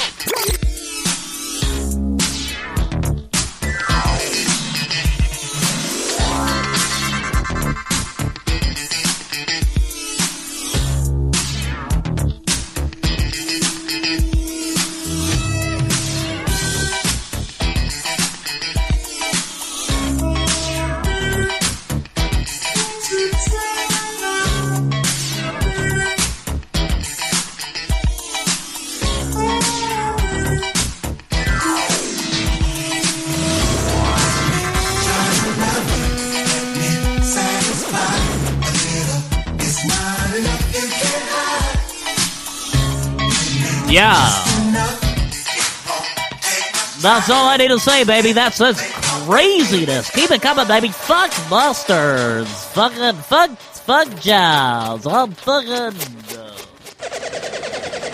[47.03, 48.33] That's all I need to say, baby.
[48.33, 48.81] That's that's
[49.25, 50.09] craziness.
[50.11, 50.89] Keep it coming, baby.
[50.89, 52.49] Fuck Busters.
[52.67, 55.07] Fucking fuck fuck Giles.
[55.07, 55.99] I'm fucking.
[56.39, 56.57] Uh,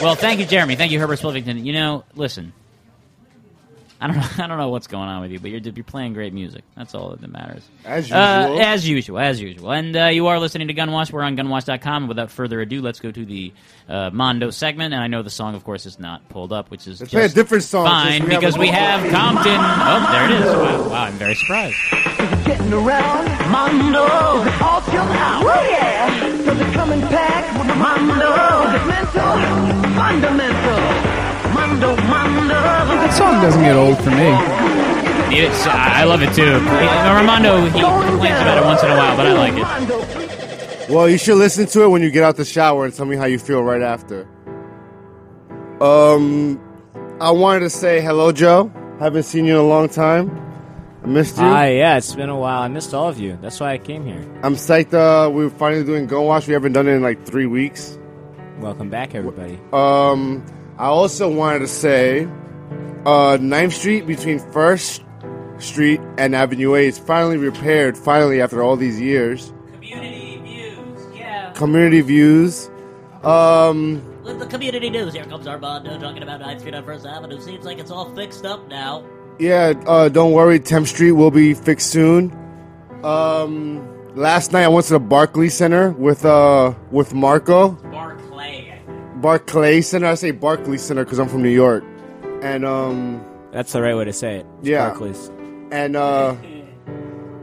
[0.01, 0.76] well, thank you, Jeremy.
[0.76, 1.64] Thank you, Herbert Spliffington.
[1.64, 2.53] You know, listen.
[4.01, 4.29] I don't know.
[4.45, 6.63] I don't know what's going on with you, but you're you're playing great music.
[6.77, 7.63] That's all that matters.
[7.85, 8.61] As Uh, usual.
[8.67, 9.73] as usual, as usual.
[9.73, 11.11] And uh, you are listening to Gunwash.
[11.13, 12.07] We're on gunwash.com.
[12.09, 13.53] Without further ado, let's go to the
[13.89, 14.95] uh, Mondo segment.
[14.95, 17.25] And I know the song, of course, is not pulled up, which is Let's play
[17.25, 19.59] a different song Fine, we because a- we have Compton.
[19.59, 20.45] Oh, there it is.
[20.47, 21.77] Wow, wow I'm very surprised.
[22.45, 25.43] Getting around, Mondo, all chill out.
[25.45, 31.08] Oh yeah, so they're coming back with Mondo, mental, fundamental.
[31.69, 32.55] Mondo, Mondo.
[32.55, 34.29] That song doesn't get old for me.
[35.37, 36.55] It's, I I love it too.
[36.55, 40.91] Armando, he complains about it once in a while, but I like it.
[40.91, 43.16] Well, you should listen to it when you get out the shower and tell me
[43.16, 44.27] how you feel right after.
[45.83, 46.59] Um,
[47.21, 48.73] I wanted to say hello, Joe.
[48.99, 50.31] Haven't seen you in a long time.
[51.05, 51.43] I missed you.
[51.43, 52.62] Hi, yeah, it's been a while.
[52.62, 53.39] I missed all of you.
[53.43, 54.23] That's why I came here.
[54.43, 54.95] I'm psyched.
[54.95, 56.47] Uh, we're finally doing Go Watch.
[56.47, 57.99] We haven't done it in like three weeks.
[58.59, 59.61] Welcome back, everybody.
[59.73, 60.43] Um,
[60.79, 62.24] I also wanted to say,
[63.05, 65.03] uh, 9th Street between First
[65.59, 67.99] Street and Avenue A is finally repaired.
[67.99, 69.53] Finally, after all these years.
[69.72, 71.51] Community views, yeah.
[71.53, 72.70] Community views.
[73.24, 77.41] Um, With the community news, here comes Armando talking about 9th Street on First Avenue.
[77.41, 79.05] Seems like it's all fixed up now.
[79.41, 80.61] Yeah, uh, don't worry.
[80.61, 82.33] 10th Street will be fixed soon.
[83.03, 87.70] Um, last night I went to the Barclay Center with uh with Marco.
[89.21, 90.07] Barclay Center.
[90.07, 91.85] I say Barclay Center because I'm from New York.
[92.43, 94.47] And um, That's the right way to say it.
[94.61, 94.89] It's Yeah.
[94.89, 95.31] Barclays.
[95.71, 96.35] and uh,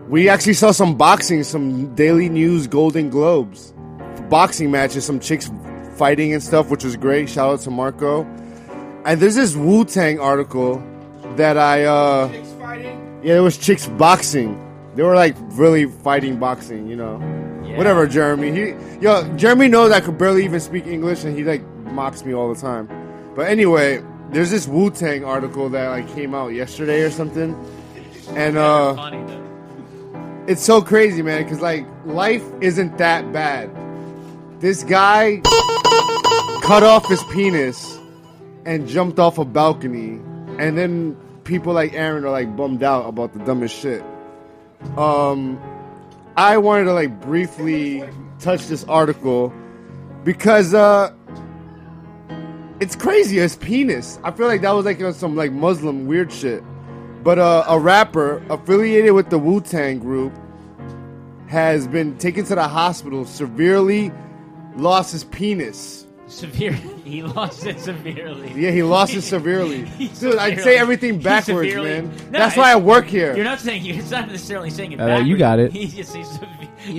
[0.07, 3.73] we actually saw some boxing, some Daily News Golden Globes
[4.29, 5.51] boxing matches, some chicks
[5.97, 7.29] fighting and stuff, which was great.
[7.29, 8.23] Shout out to Marco.
[9.05, 10.81] And there's this Wu Tang article
[11.35, 12.29] that I uh,
[13.21, 14.61] yeah, there was chicks boxing.
[14.95, 17.19] They were like really fighting boxing, you know.
[17.77, 18.51] Whatever, Jeremy.
[18.51, 22.33] He yo, Jeremy knows I could barely even speak English, and he like mocks me
[22.33, 22.89] all the time.
[23.35, 27.55] But anyway, there's this Wu Tang article that like came out yesterday or something,
[28.35, 28.95] and uh,
[30.47, 31.43] it's so crazy, man.
[31.43, 33.69] Because like life isn't that bad.
[34.59, 35.41] This guy
[36.63, 37.99] cut off his penis
[38.65, 40.19] and jumped off a balcony,
[40.57, 44.03] and then people like Aaron are like bummed out about the dumbest shit.
[44.97, 45.59] Um,
[46.37, 48.03] I wanted to like briefly
[48.39, 49.53] touch this article
[50.23, 51.13] because uh,
[52.79, 53.37] it's crazy.
[53.37, 54.19] His penis.
[54.23, 56.63] I feel like that was like uh, some like Muslim weird shit.
[57.23, 60.33] But uh, a rapper affiliated with the Wu Tang group
[61.47, 64.11] has been taken to the hospital, severely
[64.75, 66.05] lost his penis.
[66.27, 66.77] Severe.
[67.15, 68.51] He lost it severely.
[68.55, 69.85] Yeah, he lost it severely.
[69.85, 72.07] He Dude, I'd say everything backwards, man.
[72.31, 73.35] No, That's why I work here.
[73.35, 74.99] You're not saying it's not necessarily saying it.
[74.99, 75.71] Uh, you got it.
[75.71, 76.27] He's just he's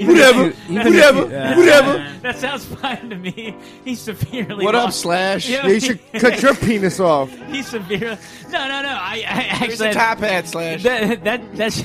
[0.06, 2.12] Whatever, That's- whatever, that's- whatever.
[2.22, 3.54] That sounds fine to me.
[3.84, 4.64] He's severely.
[4.64, 5.48] What up, lost- Slash?
[5.48, 7.30] Yeah, you should cut your penis off.
[7.48, 8.18] He's severely.
[8.50, 8.88] No, no, no.
[8.88, 9.88] I, I Here's actually.
[9.90, 10.82] a top hat, Slash.
[10.82, 11.82] That that that's,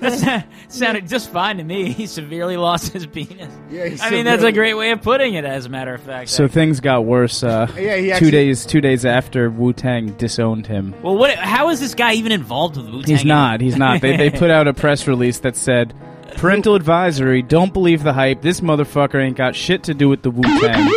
[0.00, 1.90] that sounded just fine to me.
[1.92, 3.52] He severely lost his penis.
[3.70, 5.44] Yeah, he I mean that's a great way of putting it.
[5.44, 6.30] As a matter of fact.
[6.30, 7.42] So things got worse.
[7.44, 10.94] Uh, Yeah, he two days, two days after Wu Tang disowned him.
[11.02, 11.34] well, what?
[11.36, 13.10] How is this guy even involved with Wu Tang?
[13.16, 13.60] He's not.
[13.60, 14.00] He's not.
[14.00, 15.94] They they put out a press release that said,
[16.36, 18.42] "Parental advisory: Don't believe the hype.
[18.42, 20.88] This motherfucker ain't got shit to do with the Wu Tang."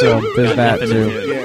[0.00, 1.41] so there's that too.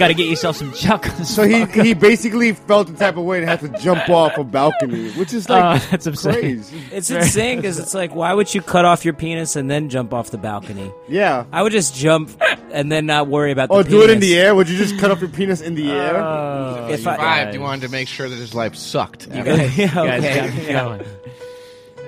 [0.00, 1.28] Got to get yourself some chuckles.
[1.28, 4.44] So he he basically felt the type of way and had to jump off a
[4.44, 6.40] balcony, which is like Oh, that's upsetting.
[6.40, 6.82] crazy.
[6.90, 10.14] It's insane because it's like, why would you cut off your penis and then jump
[10.14, 10.90] off the balcony?
[11.06, 11.44] Yeah.
[11.52, 12.30] I would just jump
[12.72, 13.68] and then not worry about.
[13.70, 14.24] Oh, the do it in penis.
[14.24, 14.54] the air?
[14.54, 15.94] Would you just cut off your penis in the oh.
[15.98, 16.16] air?
[16.16, 19.28] Oh, If If I- survived, you wanted to make sure that his life sucked.
[19.34, 20.72] You guys- yeah, guys okay, got me yeah.
[20.84, 21.04] going.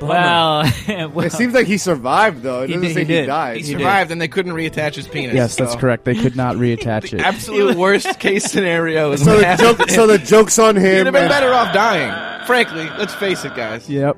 [0.09, 0.63] Well,
[1.15, 2.63] well, it seems like he survived though.
[2.63, 3.27] It He doesn't did- say he he, did.
[3.27, 3.57] died.
[3.59, 5.35] He survived, and they couldn't reattach his penis.
[5.35, 6.05] Yes, that's so- correct.
[6.05, 7.21] They could not reattach it.
[7.21, 9.79] Absolute worst case scenario is So the happened.
[9.79, 10.83] joke, so the joke's on him.
[10.83, 12.47] He'd have been and- better off dying.
[12.47, 13.89] Frankly, let's face it, guys.
[13.89, 14.17] Yep.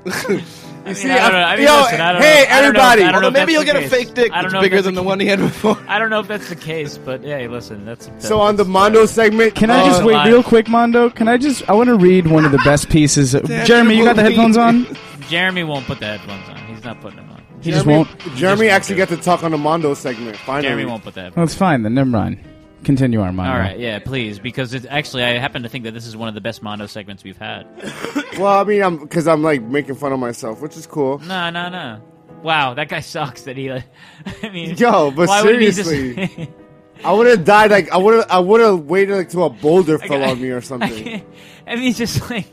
[0.87, 1.37] You see, I don't know.
[1.39, 2.55] I mean, yo, listen, I don't hey know.
[2.55, 3.01] I don't know- everybody!
[3.01, 4.05] I don't know Although if maybe that's he'll the get a case.
[4.07, 5.39] fake dick I don't that's know if bigger that's than the the one he had
[5.39, 5.77] before.
[5.87, 9.07] I don't know if that's the case, but hey, listen, that's So on the Mondo
[9.07, 11.09] segment, Can I just uh, wait real quick, Mondo?
[11.09, 11.67] Can I just?
[11.67, 13.31] I want to read one of the best pieces.
[13.65, 14.85] Jeremy, you got the headphones on?
[15.29, 16.57] Jeremy won't put the headphones on.
[16.67, 17.41] He's not putting them on.
[17.61, 18.35] He just Jeremy, won't.
[18.35, 20.37] Jeremy actually got to talk on the Mondo segment.
[20.37, 21.37] Finally, Jeremy won't put the headphones.
[21.37, 21.93] Well, it's fine then.
[21.93, 22.39] Never mind.
[22.83, 23.51] Continue our Mondo.
[23.51, 26.27] All right, yeah, please, because it's actually I happen to think that this is one
[26.27, 27.65] of the best Mondo segments we've had.
[28.37, 31.19] Well, I mean, I'm because I'm like making fun of myself, which is cool.
[31.19, 32.01] No, no, no.
[32.43, 33.43] Wow, that guy sucks.
[33.43, 33.71] That he.
[33.71, 33.85] Like,
[34.43, 36.53] I mean, Yo, but why wouldn't he just- seriously,
[37.05, 38.25] I would have died like I would have.
[38.29, 41.03] I would have waited like till a boulder fell I- on me or I, something.
[41.03, 41.23] can't-
[41.65, 42.45] I mean, just like,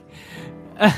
[0.78, 0.92] uh,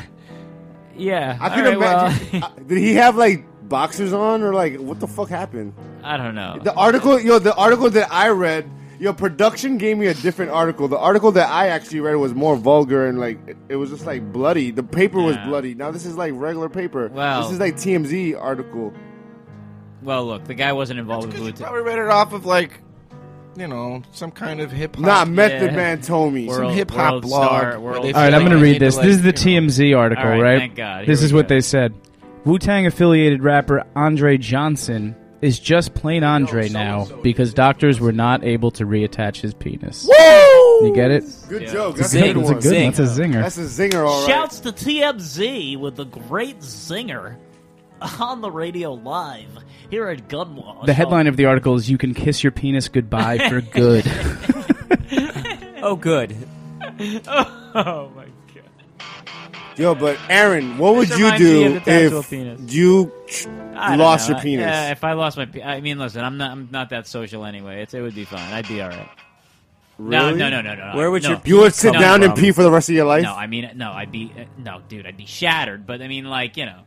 [0.97, 1.36] yeah.
[1.40, 2.42] I all can right, well, imagine.
[2.42, 5.74] uh, did he have like boxers on or like what the fuck happened?
[6.03, 6.59] I don't know.
[6.62, 8.70] The article, yo, the article that I read,
[9.01, 10.86] your production gave me a different article.
[10.88, 14.07] The article that I actually read was more vulgar and like it, it was just
[14.07, 14.70] like bloody.
[14.70, 15.47] The paper was Yeah.
[15.49, 15.74] bloody.
[15.74, 17.09] Now this is like regular paper.
[17.09, 18.92] Well- this is like TMZ article.
[20.03, 21.66] well, look, the guy wasn't involved with Wu-Tang.
[21.66, 22.80] Probably read it off of like,
[23.57, 25.05] you know, some kind of hip hop.
[25.05, 25.76] Nah, Method Yeah.
[25.76, 26.48] Man told me.
[26.50, 27.46] Some hip hop blog.
[27.48, 28.22] Star- where World they Star.
[28.24, 28.96] All right, feel I'm going to read this.
[28.96, 30.59] like, this is the you know- TMZ article, All right, right?
[30.59, 31.05] thank God.
[31.05, 31.94] Here This we is what they said.
[32.44, 38.44] Wu Tang affiliated rapper Andre Johnson is just plain Andre now because doctors were not
[38.44, 40.05] able to reattach his penis.
[40.07, 40.86] Woo!
[40.86, 41.24] You get it?
[41.48, 41.96] Good joke.
[41.96, 42.94] That's That's a a good, good that's a good.
[42.94, 43.32] That's a zinger.
[43.42, 44.28] That's a zinger, all right.
[44.28, 47.36] Shouts to TMZ with the great zinger
[48.20, 49.49] on the radio live
[49.90, 50.86] here at Gunwash.
[50.86, 54.05] The headline of the article is "You can kiss your penis goodbye for good."
[55.82, 56.34] Oh, good.
[57.28, 58.24] oh my
[58.55, 58.64] god.
[59.76, 62.72] Yo, but Aaron, what would This you reminds me do the tattoo if penis.
[62.74, 63.12] you
[63.76, 64.36] I don't lost know.
[64.36, 64.64] your penis?
[64.64, 67.45] Yeah, if I lost my, pe- I mean, listen, I'm not, I'm not that social
[67.45, 67.82] anyway.
[67.82, 68.53] It's, it would be fine.
[68.53, 69.09] I'd be all right.
[69.99, 70.38] No, Really?
[70.38, 70.92] no, no, no, no.
[70.97, 71.30] Where would no.
[71.30, 73.24] your You would sit No, down no, and pee for the rest of your life?
[73.24, 75.86] No, I mean, no, I'd be, uh, no, dude, I'd be shattered.
[75.86, 76.80] But I mean, like, you know,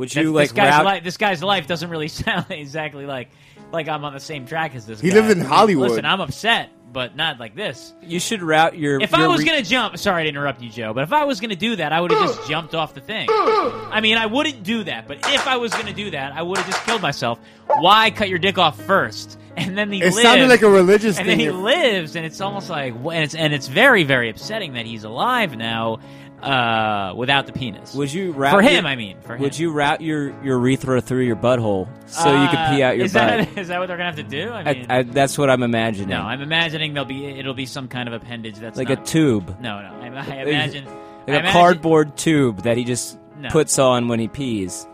[0.00, 0.84] Would that's- you like this guy's wrap?
[0.84, 1.04] life?
[1.04, 3.28] This guy's life doesn't really sound exactly like,
[3.72, 5.00] like I'm on the same track as this.
[5.00, 5.16] He guy.
[5.20, 5.90] lives in Hollywood.
[5.90, 7.94] Listen, I'm upset, but not like this.
[8.02, 9.00] You should route your.
[9.00, 11.24] If your I was re- gonna jump, sorry to interrupt you, Joe, but if I
[11.24, 13.28] was gonna do that, I would have just jumped off the thing.
[13.30, 16.58] I mean, I wouldn't do that, but if I was gonna do that, I would
[16.58, 17.38] have just killed myself.
[17.66, 21.18] Why cut your dick off first, and then he It lives, sounded like a religious
[21.18, 21.38] and thing.
[21.38, 24.72] then he if- lives, and it's almost like, and it's and it's very very upsetting
[24.72, 26.00] that he's alive now,
[26.42, 27.94] uh, without the penis.
[27.94, 28.84] Would you route for him?
[28.84, 29.42] your- I mean, for him.
[29.42, 33.06] Would you route your urethra through your butthole so you could pee Uh, out your
[33.06, 33.28] is butt?
[33.54, 34.50] That, is that what they're gonna have to do?
[34.50, 36.08] I I- mean, I- that's what I'm imagining.
[36.10, 39.04] no, I'm imagining there'll be it'll be some kind of appendage that's like not, a
[39.04, 39.56] tube.
[39.60, 40.94] No, no, I, I imagine like
[41.28, 43.48] I a imagine- cardboard tube that he just No.
[43.50, 44.86] puts on when he pees.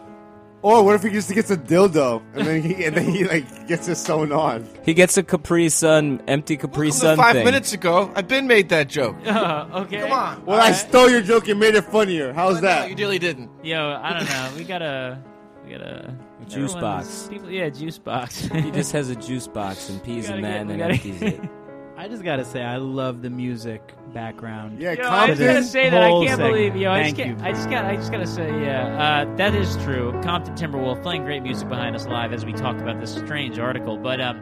[0.67, 3.69] Or what if he just gets a dildo and then he and then he like
[3.69, 4.67] gets it sewn on?
[4.85, 7.45] He gets a Capri Sun, empty Capri Welcome to Sun five thing.
[7.45, 9.15] minutes ago, I've been made that joke.
[9.25, 10.01] Uh, okay.
[10.01, 10.45] Come on.
[10.45, 12.33] Well, I stole your joke and made it funnier.
[12.33, 12.91] How's that?
[12.91, 13.49] You really didn't.
[13.65, 14.51] Yo, I don't know.
[14.59, 15.23] We gotta,
[15.65, 16.17] we gotta
[16.49, 17.29] Juice box.
[17.31, 18.41] People, yeah, juice box.
[18.47, 20.79] he just has a juice box and pees gotta in that get- and we then
[20.81, 21.41] gotta- empties it.
[22.07, 23.83] I just gotta say, I love the music
[24.15, 24.81] background.
[24.81, 26.53] Yeah, Yo, I just gotta say that I can't segment.
[26.53, 26.77] believe.
[26.77, 27.45] Yo, I just, Thank can't, you.
[27.45, 27.85] I just got.
[27.85, 30.13] I just gotta say, yeah, uh, that is true.
[30.23, 33.97] Compton Timberwolf playing great music behind us live as we talked about this strange article.
[33.97, 34.39] But um,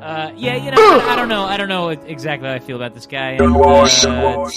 [0.00, 1.44] uh, yeah, you know, I, I don't know.
[1.44, 3.32] I don't know exactly how I feel about this guy.
[3.32, 4.50] And, uh,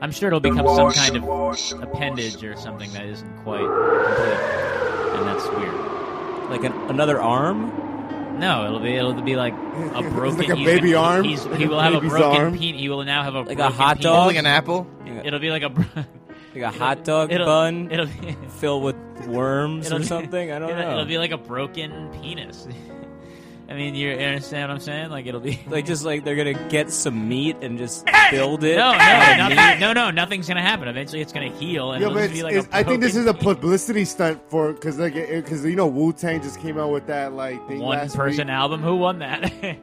[0.00, 5.26] I'm sure it'll become some kind of appendage or something that isn't quite complete, and
[5.26, 6.50] that's weird.
[6.50, 7.87] Like an, another arm?
[8.38, 9.52] No, it'll be it'll be like
[9.94, 11.24] a broken like a baby gonna- arm?
[11.24, 12.52] He's, he will have a broken arm?
[12.58, 14.04] pe- He will now have a Like a broken hot penis.
[14.04, 14.16] dog?
[14.20, 14.86] Holding an apple?
[15.24, 15.84] It'll be like a bro-
[16.54, 20.50] Like a hot dog It'll- bun it'll be- filled with worms or something?
[20.52, 20.90] I don't it'll, know.
[20.92, 22.66] It'll be like a broken penis.
[23.70, 25.10] I mean, you understand what I'm saying?
[25.10, 28.76] Like it'll be like just like they're gonna get some meat and just build it.
[28.76, 29.78] no, no, of nothing, meat.
[29.78, 30.88] no, no, nothing's gonna happen.
[30.88, 33.26] Eventually, it's gonna heal, and Yeah, it'll just be like a I think this is
[33.26, 37.06] a publicity stunt for because like because you know Wu Tang just came out with
[37.08, 38.82] that like thing one last person album.
[38.82, 39.52] Who won that?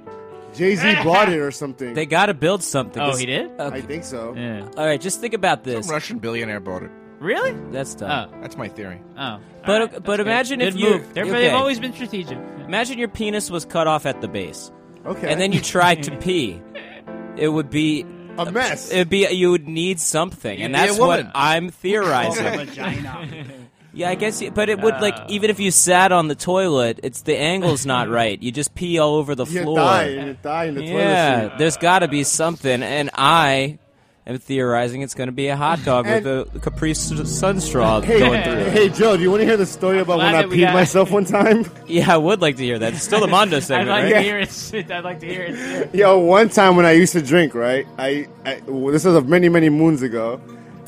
[0.56, 1.94] Jay Z bought it or something.
[1.94, 3.02] They got to build something.
[3.04, 3.52] Oh, he did?
[3.60, 3.78] Okay.
[3.78, 4.34] I think so.
[4.36, 4.68] yeah.
[4.78, 5.86] All right, just think about this.
[5.86, 6.92] Some Russian billionaire bought it.
[7.20, 7.54] Really?
[7.72, 8.30] That's tough.
[8.34, 9.02] Oh, That's my theory.
[9.18, 9.40] oh.
[9.66, 10.20] But Alright, uh, but that's good.
[10.20, 11.14] imagine if Good you move.
[11.14, 11.32] They're, okay.
[11.34, 12.38] they've always been strategic.
[12.66, 14.72] imagine your penis was cut off at the base,
[15.06, 15.32] Okay.
[15.32, 16.62] and then you tried to pee.
[17.38, 18.06] it would be
[18.38, 18.92] a mess.
[18.92, 21.32] It'd be you would need something, and You'd be a that's what woman.
[21.34, 22.44] I'm theorizing.
[22.68, 23.46] vagina.
[23.98, 25.26] Yeah, I guess, but it would like uh.
[25.30, 28.38] even if you sat on the toilet, it's the angle's not right.
[28.44, 29.78] You just pee all over the You floor.
[29.78, 31.58] die, you die in the toilet yeah, seat.
[31.60, 33.80] there's got to be something, and I
[34.28, 38.02] am theorizing it's going to be a hot dog with a Capri S- Sun straw
[38.06, 38.54] Hey, going through.
[38.54, 38.72] it.
[38.74, 40.58] hey, Joe, do you want to hear the story about when glad I that we
[40.58, 41.66] peed got- myself one time?
[41.88, 42.94] Yeah, I would like to hear that.
[42.94, 44.20] It's still the Mondo segment, I'd like right?
[44.20, 44.92] to hear it.
[44.92, 45.94] I'd like to hear it.
[45.96, 47.86] Yo, one time when I used to drink, right?
[47.98, 50.42] I, I well, this was many many moons ago.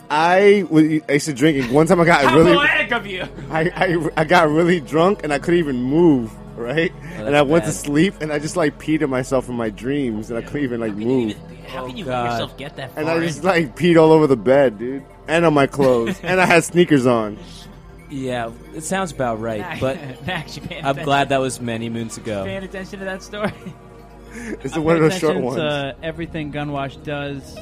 [0.10, 1.62] I, was- I used to drink.
[1.64, 3.26] and One time I got How really, poetic of you!
[3.52, 6.92] I, I, I got really drunk and I couldn't even move, right?
[7.18, 7.72] Oh, and I went bad.
[7.72, 10.64] to sleep and I just like peed in myself in my dreams and I couldn't
[10.64, 11.36] even like move.
[11.68, 12.24] How oh, can you God.
[12.24, 13.02] let yourself get that far?
[13.02, 16.40] And I just like peed all over the bed, dude, and on my clothes, and
[16.40, 17.38] I had sneakers on.
[18.10, 19.98] Yeah, it sounds about right, Max- but
[20.28, 21.06] Max, you paying I'm attention?
[21.06, 22.46] glad that was many moons ago.
[22.46, 23.54] paying attention to that story.
[24.64, 25.56] It's I one of those short ones.
[25.56, 27.58] To everything Gunwash does.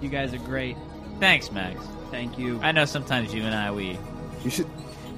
[0.00, 0.76] You guys are great.
[1.20, 1.78] Thanks, Max.
[2.10, 2.58] Thank you.
[2.62, 3.98] I know sometimes you and I we.
[4.44, 4.66] You should.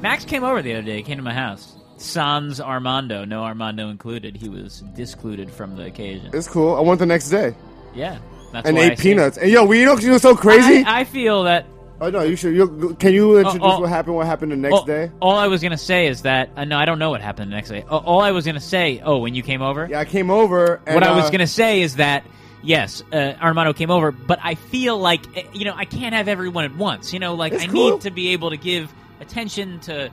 [0.00, 0.96] Max came over the other day.
[0.96, 1.77] He came to my house.
[2.00, 4.36] Sans Armando, no Armando included.
[4.36, 6.30] He was discluded from the occasion.
[6.32, 6.76] It's cool.
[6.76, 7.54] I went the next day
[7.94, 8.18] Yeah,
[8.52, 9.36] that's and why I ate say- peanuts.
[9.38, 10.84] And yo, we you know, you know, so crazy.
[10.84, 11.66] I, I feel that.
[12.00, 12.54] oh no, you should.
[12.54, 13.80] You, can you introduce oh.
[13.80, 14.16] what happened?
[14.16, 15.10] What happened the next all, day?
[15.20, 17.56] All I was gonna say is that uh, no, I don't know what happened the
[17.56, 17.84] next day.
[17.88, 19.00] Oh, all I was gonna say.
[19.04, 19.86] Oh, when you came over.
[19.90, 20.80] Yeah, I came over.
[20.86, 22.24] And, what I was uh, gonna say is that
[22.62, 26.28] yes, uh, Armando came over, but I feel like uh, you know I can't have
[26.28, 27.12] everyone at once.
[27.12, 27.92] You know, like It's I cool.
[27.92, 30.10] need to be able to give attention to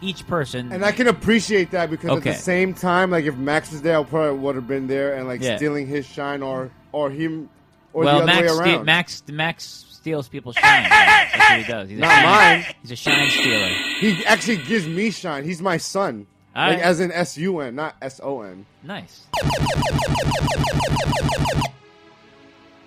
[0.00, 0.72] each person.
[0.72, 2.30] And I can appreciate that because Okay.
[2.30, 5.14] at the same time, like if Max was there, I probably would have been there
[5.14, 5.56] and like Yeah.
[5.56, 7.48] stealing his shine or or him
[7.92, 8.84] or well, the other Max, way ste- around.
[8.86, 10.88] Max, Max steals people's shine.
[10.88, 11.88] That's what he does.
[11.88, 12.64] He's Not shine, mine.
[12.82, 13.68] He's a shine stealer.
[14.00, 15.44] He actually gives me shine.
[15.44, 16.26] He's my son.
[16.56, 16.84] All like right.
[16.84, 18.64] as in S U N, not S O N.
[18.84, 19.26] Nice.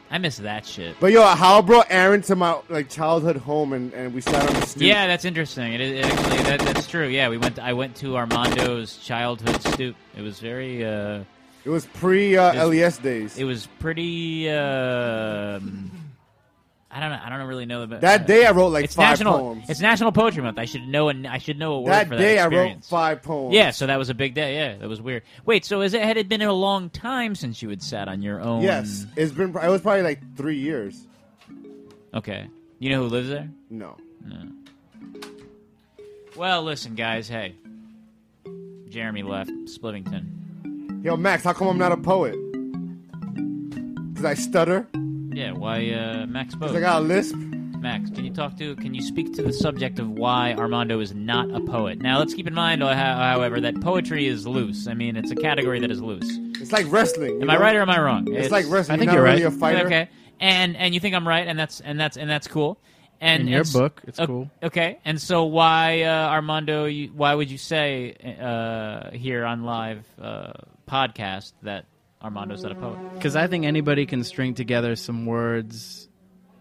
[0.09, 0.95] I miss that shit.
[0.99, 4.47] But yo, how I brought Aaron to my like childhood home and, and we sat
[4.47, 4.83] on the stoop.
[4.83, 5.73] Yeah, that's interesting.
[5.73, 7.07] It, it actually that, that's true.
[7.07, 7.59] Yeah, we went.
[7.59, 9.95] I went to Armando's childhood stoop.
[10.15, 10.85] It was very.
[10.85, 11.23] Uh,
[11.65, 13.37] It was pre uh, it was- LES days.
[13.37, 14.49] It was pretty.
[14.49, 15.91] um
[16.97, 17.19] I don't know.
[17.23, 19.69] I don't really know about That uh, day I wrote like it's five national, poems.
[19.69, 20.57] It's National Poetry Month.
[20.57, 21.11] I should know.
[21.11, 23.53] A, I should know a word That for that day that I wrote five poems.
[23.53, 24.55] Yeah, so that was a big day.
[24.55, 25.21] Yeah, that was weird.
[25.45, 28.23] Wait, so is it had it been a long time since you had sat on
[28.23, 28.63] your own?
[28.63, 29.49] Yes, it's been.
[29.49, 31.05] It was probably like three years.
[32.15, 32.47] Okay.
[32.79, 33.47] You know who lives there?
[33.69, 33.95] No.
[34.25, 35.21] No.
[36.35, 37.27] Well, listen, guys.
[37.27, 37.53] Hey,
[38.89, 41.03] Jeremy left Spliffington.
[41.03, 42.35] Yo, Max, how come I'm not a poet?
[44.09, 44.87] Because I stutter.
[45.37, 46.71] Yeah, why uh, Max Bose?
[46.71, 47.35] Because I got a lisp.
[47.35, 48.75] Max, can you talk to?
[48.77, 51.99] Can you speak to the subject of why Armando is not a poet?
[51.99, 54.87] Now, let's keep in mind, uh, however, that poetry is loose.
[54.87, 56.27] I mean, it's a category that is loose.
[56.59, 57.35] It's like wrestling.
[57.35, 58.33] you Am I right or am I wrong?
[58.33, 58.95] It's, like wrestling.
[58.95, 59.53] I think you're, you're not really right.
[59.53, 59.85] a fighter.
[59.85, 60.09] Okay,
[60.39, 62.79] and and you think I'm right, and that's and that's and that's cool.
[63.21, 64.51] And In your and book, it's o- cool.
[64.63, 66.85] Okay, and so why uh, Armando?
[66.85, 70.53] You, why would you say uh, here on live uh,
[70.89, 71.85] podcast that
[72.21, 72.97] Armando's not a poet?
[73.13, 76.07] Because I think anybody can string together some words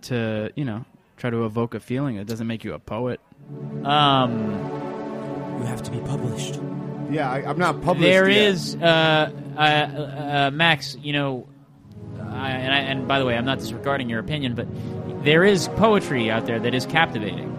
[0.03, 0.85] to, you know,
[1.17, 2.17] try to evoke a feeling.
[2.17, 3.21] It doesn't make you a poet.
[3.85, 4.51] Um,
[5.59, 6.61] you have to be published.
[7.11, 8.03] Yeah, I, I'm not published.
[8.03, 8.49] There yet.
[8.49, 10.97] is uh, uh, uh, Max.
[11.01, 11.49] You know,
[12.21, 14.67] I, and, I, and by the way, I'm not disregarding your opinion, but
[15.25, 17.56] there is poetry out there that is captivating.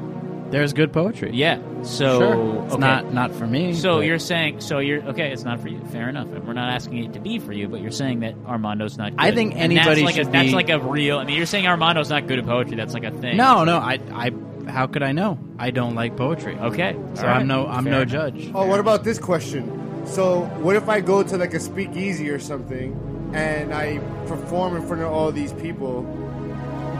[0.49, 1.31] There's good poetry.
[1.33, 1.59] Yeah.
[1.83, 2.63] So Sure.
[2.65, 2.79] It's okay.
[2.79, 3.73] not not for me.
[3.73, 5.31] So but- you're saying so you're okay.
[5.31, 5.79] It's not for you.
[5.91, 6.27] Fair enough.
[6.31, 9.11] And we're not asking it to be for you, but you're saying that Armando's not.
[9.11, 9.19] Good.
[9.19, 11.17] I think And that's anybody like a, should That's like a real.
[11.19, 12.75] I mean, you're saying Armando's not good at poetry.
[12.77, 13.37] That's like a thing.
[13.37, 13.77] No, no.
[13.77, 14.31] I, I.
[14.69, 15.37] How could I know?
[15.59, 16.57] I don't like poetry.
[16.57, 16.93] Okay.
[17.15, 17.37] So All right.
[17.41, 17.67] I'm no.
[17.67, 18.11] I'm Fair no enough.
[18.11, 18.51] judge.
[18.53, 20.05] Oh, what about this question?
[20.05, 24.85] So, what if I go to like a speakeasy or something, and I perform in
[24.87, 26.03] front of all these people?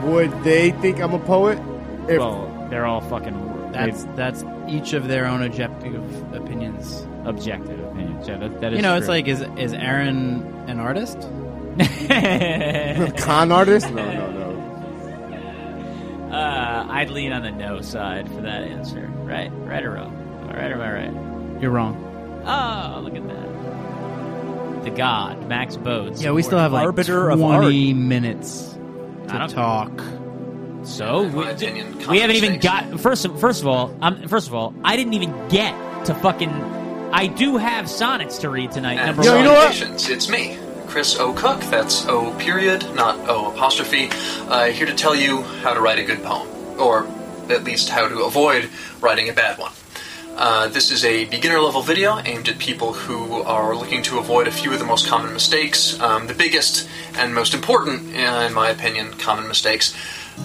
[0.04, 1.58] Would they think I'm a poet?
[2.08, 3.72] If well, they're all fucking.
[3.72, 7.06] That's that's each of their own objective opinions.
[7.24, 8.26] Objective opinions.
[8.28, 8.76] Yeah, that, that is.
[8.78, 9.14] you know, it's true.
[9.14, 11.18] like is is Aaron an artist?
[13.22, 13.90] con artist?
[13.92, 14.48] No, no, no.
[16.34, 19.06] Uh, I'd lean on the no side for that answer.
[19.22, 19.50] Right?
[19.52, 20.14] Right or wrong?
[20.42, 20.92] Am I right or am I
[21.52, 21.62] right?
[21.62, 21.96] You're wrong.
[22.46, 24.84] Oh, look at that.
[24.84, 26.22] The God, Max Bodes.
[26.22, 28.74] Yeah, we still have like arbiter of 20 minutes
[29.28, 30.02] I to don't- talk.
[30.88, 31.30] So we,
[32.08, 33.24] we haven't even got first.
[33.26, 35.72] Of, first of all, um, first of all, I didn't even get
[36.06, 36.50] to fucking.
[37.12, 38.94] I do have sonnets to read tonight.
[38.94, 39.44] And Number one.
[39.44, 41.34] salutations, it's me, Chris O.
[41.34, 41.60] Cook.
[41.64, 44.08] That's O period, not O apostrophe.
[44.48, 46.48] Uh, here to tell you how to write a good poem,
[46.80, 47.06] or
[47.50, 48.70] at least how to avoid
[49.00, 49.72] writing a bad one.
[50.36, 54.46] Uh, this is a beginner level video aimed at people who are looking to avoid
[54.46, 55.98] a few of the most common mistakes.
[56.00, 59.94] Um, the biggest and most important, uh, in my opinion, common mistakes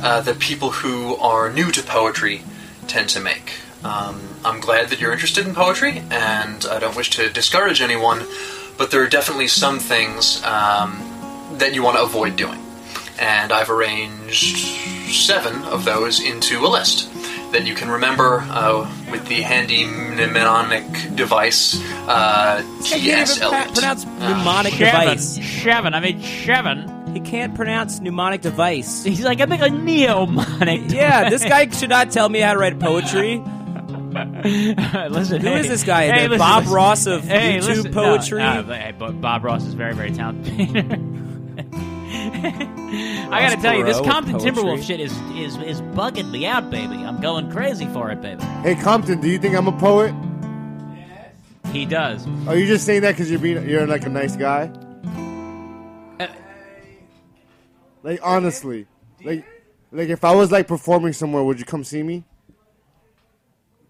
[0.02, 2.42] uh, that people who are new to poetry
[2.88, 3.54] tend to make.
[3.84, 8.24] Um, I'm glad that you're interested in poetry, and I don't wish to discourage anyone,
[8.78, 11.00] but there are definitely some things um,
[11.60, 12.60] that you want to avoid doing.
[13.20, 14.58] And I've arranged
[15.14, 17.10] seven of those into a list
[17.52, 20.86] that you can remember uh, with the handy mnemonic
[21.16, 23.74] device uh, I can't even TS pro- Eliot.
[23.74, 25.02] pronounce mnemonic Shevin.
[25.02, 25.38] device.
[25.38, 25.94] Shevin.
[25.94, 27.03] I mean Shevin.
[27.14, 29.04] He can't pronounce mnemonic device.
[29.06, 30.92] He's like, I make a neomonic.
[30.94, 33.38] Yeah, this guy should not tell me how to write poetry.
[34.14, 36.06] listen, Who hey, is this guy?
[36.06, 36.76] Hey, listen, Bob listen.
[36.76, 38.40] Ross of hey, YouTube listen, poetry?
[38.40, 40.54] no, but- hey, but Bob Ross is very, very talented.
[42.16, 44.52] I gotta tell you, this Ross Perot of Compton poetry.
[44.52, 46.96] Timberwolf shit is is is bugging me out, baby.
[46.96, 48.44] I'm going crazy for it, baby.
[48.62, 50.14] Hey, Compton, do you think I'm a poet?
[51.72, 52.28] He does.
[52.48, 54.72] Are you just saying that because you're being you're like a nice guy?
[58.04, 58.86] Like honestly,
[59.24, 59.46] like
[59.92, 62.24] like if I was like performing somewhere, would you come see me?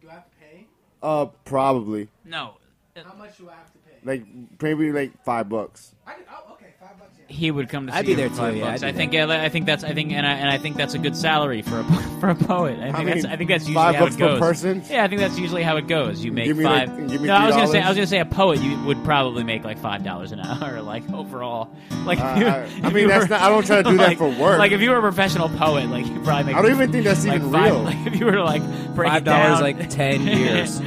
[0.01, 0.67] Do I have to pay?
[1.01, 2.07] Uh, probably.
[2.23, 2.53] No.
[2.95, 3.95] How much do I have to pay?
[4.03, 4.23] Like
[4.61, 5.95] maybe like five bucks.
[6.05, 7.13] I could, oh, okay, five bucks.
[7.19, 7.22] Yeah.
[7.33, 8.83] He would come to see I'd be you there for too, five yeah, bucks.
[8.83, 10.77] I'd I be think yeah, I think that's I think and I, and I think
[10.77, 11.83] that's a good salary for a
[12.19, 12.77] for a poet.
[12.79, 14.39] I think I that's mean, I think that's usually five how bucks it per goes.
[14.39, 14.83] person?
[14.89, 16.23] Yeah, I think that's usually how it goes.
[16.23, 17.09] You make Give me, like- five.
[17.09, 17.83] give me no, I was gonna say $3?
[17.83, 20.81] I was gonna say a poet you would probably make like five dollars an hour,
[20.93, 21.69] like overall.
[22.05, 22.51] Like Uh, if you- I-
[22.83, 24.29] I if mean, you that's were- not- I don't try to do that like- for
[24.29, 24.59] work.
[24.59, 26.55] Like if you were a professional poet, like you probably make.
[26.55, 27.81] I don't even think that's like even five- real.
[27.83, 28.61] Like if you were to like
[28.93, 30.79] break Five it down, dollars, like 10 years.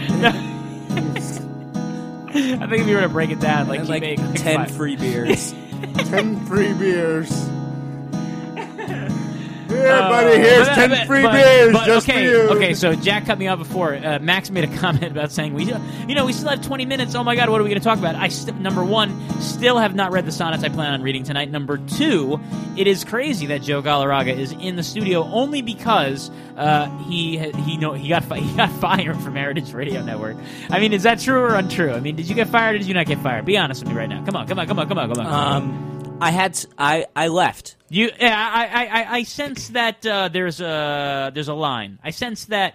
[2.38, 4.34] I think if you were to break it down, like And, you like, make like
[4.34, 5.55] 10 free beers.
[6.05, 7.31] Ten free beers.
[9.77, 12.39] Here, Uh, buddy, here's but- ten but- free but- beers but just okay, for you.
[12.57, 13.95] Okay, so Jack cut me off before.
[13.95, 17.14] Uh, Max made a comment about saying we, you know, we still have 20 minutes.
[17.14, 18.14] Oh my God, what are we going to talk about?
[18.14, 21.51] I st- number one, still have not read the sonnets I plan on reading tonight.
[21.51, 22.41] Number two,
[22.77, 27.77] it is crazy that Joe Galarraga is in the studio only because uh, he he
[27.77, 30.37] know he got fi- he got fired from Heritage Radio Network.
[30.70, 31.93] I mean, is that true or untrue?
[31.93, 33.45] I mean, did you get fired or did you not get fired?
[33.45, 34.24] Be honest with me right now.
[34.24, 35.57] Come on, come on, come on, come on, come on.
[35.62, 35.86] Um,
[36.20, 37.76] I had to, I I left.
[37.88, 41.98] You, yeah, I, I, I, I sense that uh, there's a there's a line.
[42.02, 42.74] I sense that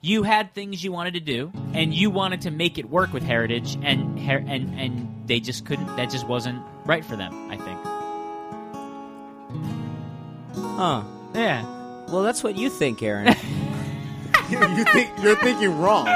[0.00, 3.22] you had things you wanted to do, and you wanted to make it work with
[3.22, 5.96] Heritage, and her- and and they just couldn't.
[5.96, 7.50] That just wasn't right for them.
[7.50, 7.78] I think.
[10.76, 11.02] Huh.
[11.34, 11.62] Yeah.
[12.08, 13.34] Well, that's what you think, Aaron.
[14.50, 16.06] you, you think you're thinking wrong.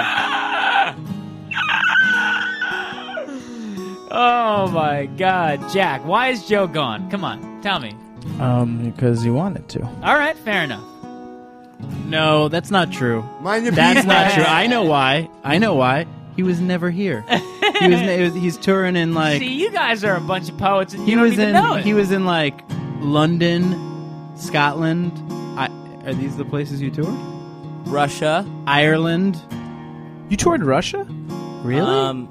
[4.14, 6.04] Oh my God, Jack!
[6.04, 7.10] Why is Joe gone?
[7.10, 7.94] Come on, tell me.
[8.38, 9.82] Um, because you wanted to.
[9.84, 10.84] All right, fair enough.
[12.06, 13.22] No, that's not true.
[13.40, 14.44] Mind your That's not true.
[14.44, 15.28] I know why.
[15.42, 16.06] I know why.
[16.36, 17.22] He was never here.
[17.22, 18.00] He was.
[18.00, 19.40] it was- he's touring in like.
[19.40, 21.54] See, you guys are a bunch of poets, and he you don't was even in.
[21.54, 21.84] know it.
[21.84, 22.60] He was in like
[23.00, 25.12] London, Scotland.
[25.58, 25.68] I,
[26.04, 27.14] are these the places you toured?
[27.88, 29.40] Russia, Ireland.
[30.28, 31.04] You toured Russia?
[31.64, 31.80] Really?
[31.90, 32.28] Um,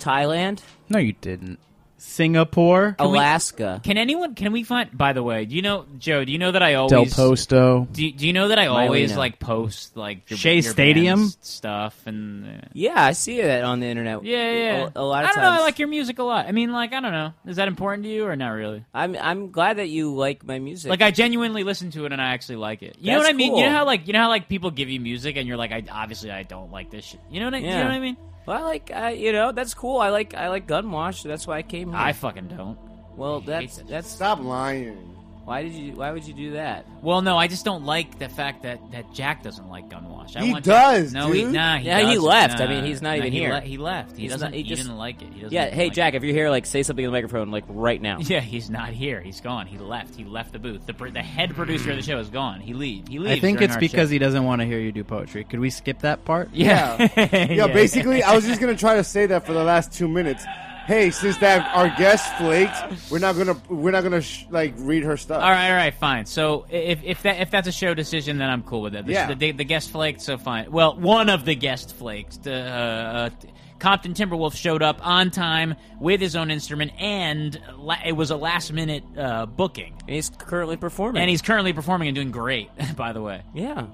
[0.00, 1.58] Thailand, No, you didn't.
[2.00, 3.80] Singapore, Can we- Alaska.
[3.82, 4.36] Can anyone?
[4.36, 4.96] Can we find?
[4.96, 6.24] By the way, do you know Joe?
[6.24, 7.88] Do you know that I Del always Posto.
[7.90, 9.16] Do you, do you know that I always Mylena.
[9.16, 11.18] like post like your, Shea your Stadium?
[11.20, 14.24] band's stuff and uh, Yeah, I see that on the internet.
[14.24, 14.90] yeah, yeah.
[14.94, 15.50] A, a lot I don't know.
[15.50, 16.46] I like your music a lot.
[16.46, 17.32] I mean, like I don't know.
[17.46, 18.84] Is that important to you or not really?
[18.94, 20.88] I'm I'm glad that you like my music.
[20.90, 22.96] Like I genuinely listen to it and I actually like it.
[23.00, 23.56] You know That's what I mean?
[23.56, 23.76] You know cool.
[23.76, 26.30] how like you know how like people give you music and you're like, I obviously
[26.30, 27.20] I don't like this shit.
[27.28, 27.58] You know what I?
[27.58, 28.16] You know what I mean?
[28.48, 30.00] Well, I like uh, you know that's cool.
[30.00, 31.22] I like I like Gunwash.
[31.22, 31.98] That's why I came here.
[31.98, 32.78] I fucking don't.
[33.14, 35.17] well, that's that's Stop lying.
[35.48, 36.84] Why did you why would you do that?
[37.02, 40.36] Well, no, I just don't like the fact that, that Jack doesn't like Gunwash.
[40.36, 41.54] I He want does, No, he dude.
[41.54, 41.78] nah.
[41.78, 42.22] He Yeah, he doesn't.
[42.22, 42.60] left.
[42.60, 42.70] I Nah.
[42.70, 43.52] mean, he's not Nah, even he here.
[43.54, 44.16] le- he left.
[44.16, 44.46] He He's doesn't.
[44.50, 45.28] not- he he just- didn't like it.
[45.32, 45.52] He doesn't.
[45.52, 48.00] Yeah, hey like Jack, if you're here, like say something in the microphone, like right
[48.02, 48.18] now.
[48.28, 49.20] Yeah, he's not here.
[49.22, 49.66] He's gone.
[49.66, 50.14] He left.
[50.14, 50.84] He left the booth.
[50.86, 52.60] The, pr- the head producer of the show is gone.
[52.60, 53.08] He leave.
[53.08, 53.32] He leaves.
[53.32, 54.12] I think during it's our because show.
[54.12, 55.44] he doesn't want to hear you do poetry.
[55.44, 56.50] Could we skip that part?
[56.52, 57.08] Yeah.
[57.16, 60.44] Yeah, basically, I was just gonna try to say that for the last two minutes.
[60.88, 62.74] Hey, since that our guest flaked,
[63.10, 65.42] we're not gonna we're not gonna sh- like read her stuff.
[65.42, 66.24] All right, all right, fine.
[66.24, 69.04] So if if that if that's a show decision, then I'm cool with it.
[69.04, 69.34] The, Yeah.
[69.34, 70.70] the, the guest flaked, so fine.
[70.72, 72.46] Well, one of the guest flaked.
[72.46, 73.30] uh, uh,
[73.78, 78.36] Compton Timberwolf showed up on time with his own instrument, and la- it was a
[78.36, 79.92] last minute uh, booking.
[80.00, 81.20] And he's currently performing.
[81.20, 83.42] And he's currently performing and doing great, by the way.
[83.54, 83.86] yeah.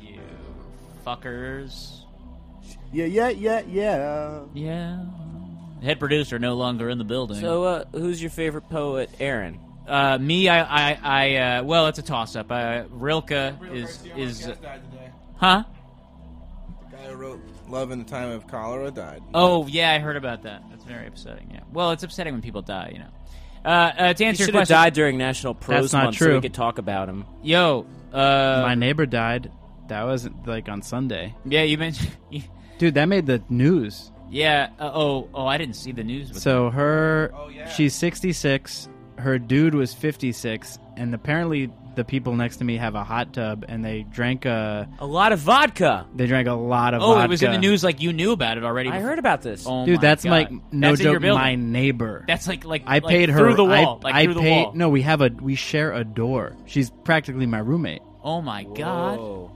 [0.00, 0.20] You
[1.04, 2.02] fuckers.
[2.92, 4.40] Yeah, yeah, yeah, yeah.
[4.54, 5.04] Yeah.
[5.84, 7.40] Head producer no longer in the building.
[7.40, 9.60] So, uh, who's your favorite poet, Aaron?
[9.86, 10.62] Uh, me, I,
[10.92, 12.50] I, I uh, well, it's a toss up.
[12.50, 13.32] Uh, Rilke
[13.72, 14.50] is is,
[15.36, 15.64] huh?
[16.90, 19.22] The guy who wrote "Love in the Time of Cholera" died.
[19.34, 20.62] Oh yeah, I heard about that.
[20.70, 21.50] That's very upsetting.
[21.52, 21.60] Yeah.
[21.72, 22.90] Well, it's upsetting when people die.
[22.94, 23.10] You know.
[23.64, 26.04] Uh, uh, to He answer your should have question, died during National Prose That's not
[26.04, 26.34] Month so true.
[26.34, 27.24] we could talk about him.
[27.42, 29.50] Yo, uh, My neighbor died.
[29.88, 31.34] That wasn't like on Sunday.
[31.44, 32.10] Yeah, you mentioned.
[32.78, 34.10] Dude, that made the news.
[34.34, 34.70] Yeah.
[34.78, 36.30] Uh, oh, oh, I didn't see the news.
[36.32, 36.70] With So that.
[36.72, 37.34] her,
[37.74, 38.88] she's 66.
[39.16, 43.64] Her dude was 56, and apparently the people next to me have a hot tub,
[43.68, 46.06] and they drank a a lot of vodka.
[46.16, 47.00] They drank a lot of.
[47.00, 47.10] Vodka.
[47.12, 47.24] Oh, vodka.
[47.24, 47.84] it was in the news.
[47.84, 48.88] Like you knew about it already.
[48.90, 49.64] I before- heard about this.
[49.68, 50.30] Oh Dude, my that's God.
[50.30, 51.22] like no That's joke.
[51.22, 52.24] My neighbor.
[52.26, 54.62] That's like like I like paid her through the I- like I through the paid.
[54.64, 54.72] wall.
[54.74, 56.56] No, we have a we share a door.
[56.66, 58.02] She's practically my roommate.
[58.24, 59.50] Oh my god.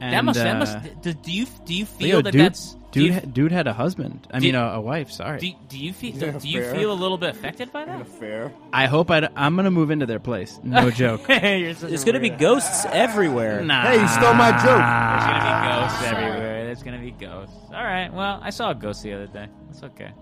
[0.00, 0.38] That And, must.
[0.38, 1.02] that uh, must.
[1.02, 3.14] Do, do you do you Leo, feel that dude, that's dude?
[3.14, 4.26] you- dude had a husband.
[4.30, 5.10] I Do- mean, a, a wife.
[5.10, 5.38] Sorry.
[5.38, 6.14] Do, do you feel?
[6.16, 6.74] Yeah, do you fair.
[6.74, 8.06] feel a little bit affected by that?
[8.08, 8.52] Fair.
[8.72, 9.28] I hope I.
[9.36, 10.58] am gonna move into their place.
[10.62, 11.26] No joke.
[11.26, 13.62] There's gonna be ghosts everywhere.
[13.62, 13.82] Nah.
[13.82, 14.64] Hey, you stole my joke.
[14.64, 16.64] There's gonna be ghosts everywhere.
[16.64, 17.56] There's gonna be ghosts.
[17.68, 18.12] All right.
[18.12, 19.46] Well, I saw a ghost the other day.
[19.70, 20.12] It's okay.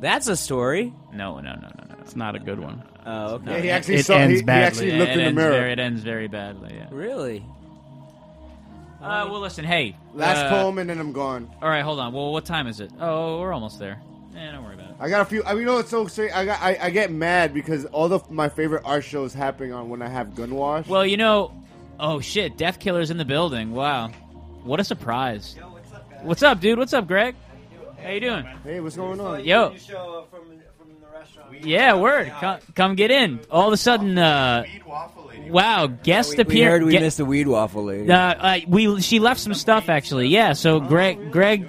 [0.00, 0.92] That's a story.
[1.12, 1.94] No, no, no, no, no.
[2.00, 2.82] It's not a good one.
[3.06, 3.52] Oh, okay.
[3.52, 4.14] Yeah, he actually It saw.
[4.16, 5.52] ends he, he actually looked it in the mirror.
[5.52, 6.74] Very, it ends very badly.
[6.74, 6.88] Yeah.
[6.90, 7.44] Really?
[9.04, 9.64] Uh, well, listen.
[9.64, 9.96] Hey.
[10.14, 11.50] Last uh, poem, and then I'm gone.
[11.60, 11.82] All right.
[11.82, 12.12] Hold on.
[12.12, 12.90] Well, what time is it?
[12.98, 14.00] Oh, we're almost there.
[14.34, 14.96] Eh, don't worry about it.
[14.98, 15.44] I got a few.
[15.44, 16.32] I mean, you know it's so strange?
[16.32, 16.60] I got.
[16.60, 20.08] I, I get mad because all of my favorite art shows happening on when I
[20.08, 20.86] have Gunwash.
[20.88, 21.54] Well, you know.
[22.00, 22.56] Oh shit!
[22.56, 23.72] Death Killer's in the building.
[23.72, 24.08] Wow.
[24.64, 25.56] What a surprise.
[26.22, 26.78] what's up, dude?
[26.78, 27.36] What's up, Greg?
[28.02, 28.44] How you doing?
[28.64, 29.44] Hey, what's going on?
[29.44, 29.74] Yo.
[31.62, 32.30] Yeah, word.
[32.40, 33.40] Come, come get in.
[33.50, 34.64] All of a sudden, uh,
[35.48, 36.70] wow, guest We, we appear.
[36.70, 38.10] heard we ge- missed the weed waffle lady.
[38.10, 40.28] uh, uh, we she left some stuff actually.
[40.28, 40.52] Yeah.
[40.54, 41.68] So Greg, Greg,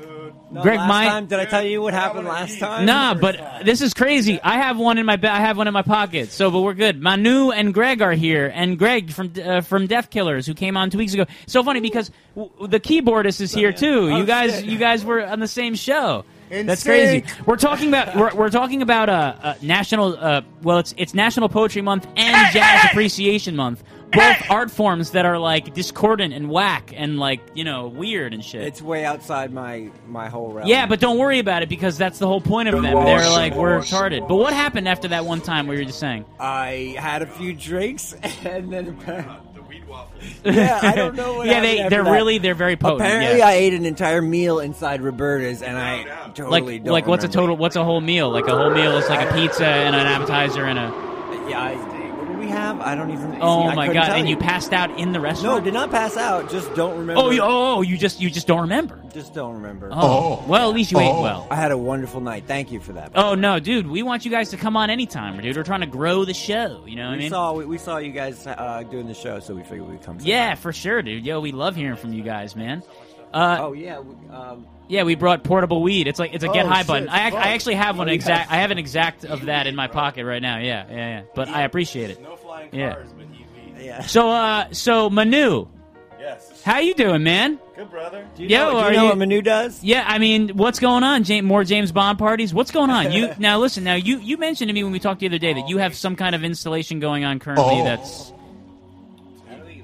[0.61, 2.85] Greg, last my time, did I tell you what happened last time?
[2.85, 4.39] Nah, but this is crazy.
[4.41, 6.31] I have one in my ba- I have one in my pocket.
[6.31, 7.01] So, but we're good.
[7.01, 10.89] Manu and Greg are here, and Greg from uh, from Death Killers, who came on
[10.91, 11.25] two weeks ago.
[11.47, 14.09] So funny because w- the keyboardist is here too.
[14.15, 16.23] You guys, you guys were on the same show.
[16.63, 17.23] That's crazy.
[17.45, 20.17] We're talking about we're, we're talking about uh, uh, national.
[20.17, 23.83] Uh, well, it's it's National Poetry Month and Jazz Appreciation Month.
[24.11, 28.43] Both art forms that are like discordant and whack and like you know weird and
[28.43, 28.61] shit.
[28.61, 30.67] It's way outside my my whole realm.
[30.67, 32.83] Yeah, but don't worry about it because that's the whole point of them.
[32.83, 34.27] They're like we're retarded.
[34.27, 36.25] But what happened after that one time where you were just saying?
[36.39, 38.13] I had a few drinks
[38.45, 39.44] and then the weed
[39.87, 40.23] waffles.
[40.45, 42.11] Yeah, I don't know what yeah, they they're that.
[42.11, 43.01] really they're very potent.
[43.01, 43.47] Apparently, yeah.
[43.47, 47.23] I ate an entire meal inside Roberta's, and I oh, totally like don't like what's
[47.23, 48.29] a total what's a whole meal?
[48.29, 51.49] Like a whole meal is like a pizza and an appetizer and a.
[51.49, 51.94] Yeah, I, what did
[52.45, 52.79] we have?
[52.81, 53.37] I don't even.
[53.41, 54.07] Oh see, my couldn't god!
[54.07, 55.59] tell And you passed out in the restaurant?
[55.59, 56.49] No, did not pass out.
[56.49, 57.21] Just don't remember.
[57.21, 59.01] Oh, you, oh, you just you just don't remember.
[59.13, 59.89] Just don't remember.
[59.91, 60.43] Oh.
[60.47, 61.47] Well, at least you ate well.
[61.49, 62.43] I had a wonderful night.
[62.47, 63.11] Thank you for that.
[63.15, 63.87] Oh no, dude!
[63.87, 65.55] We want you guys to come on anytime, dude.
[65.55, 66.83] We're trying to grow the show.
[66.85, 67.29] You know what we I mean?
[67.29, 70.19] saw we, we saw you guys uh, doing the show, so we figured we'd come.
[70.19, 71.25] say Yeah, for sure, dude.
[71.25, 72.83] Yo, we love hearing from you guys, man.
[73.35, 73.97] Uh, oh yeah.
[74.31, 76.07] Um, Yeah, we brought portable weed.
[76.07, 77.09] It's like it's a get Oh, high shit, button.
[77.09, 78.49] I, ac- I actually have one Oh, you exact.
[78.49, 80.57] have- I have an exact of that in my pocket right now.
[80.59, 81.21] Yeah, yeah, yeah.
[81.35, 82.21] But I appreciate it.
[82.21, 82.95] No flying cars, yeah.
[83.17, 83.27] But
[83.79, 83.85] EVs.
[83.85, 84.01] Yeah.
[84.05, 85.67] So, uh, so Manu,
[86.19, 86.61] Yes.
[86.63, 87.59] how you doing, man?
[87.75, 88.25] Good brother.
[88.37, 89.83] Do you Yo, know, do you are know you- what Manu does?
[89.83, 91.23] Yeah, I mean, what's going on?
[91.25, 92.53] James, more James Bond parties?
[92.53, 93.11] What's going on?
[93.11, 93.83] You now listen.
[93.83, 95.93] Now you you mentioned to me when we talked the other day that you have
[95.93, 97.83] some kind of installation going on currently Oh.
[97.83, 98.31] that's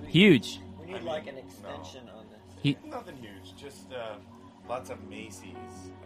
[0.08, 0.60] huge.
[0.86, 2.40] We need like an extension on this.
[2.64, 3.56] He- Nothing huge.
[3.60, 4.16] Just uh,
[4.72, 5.54] lots of Macy's.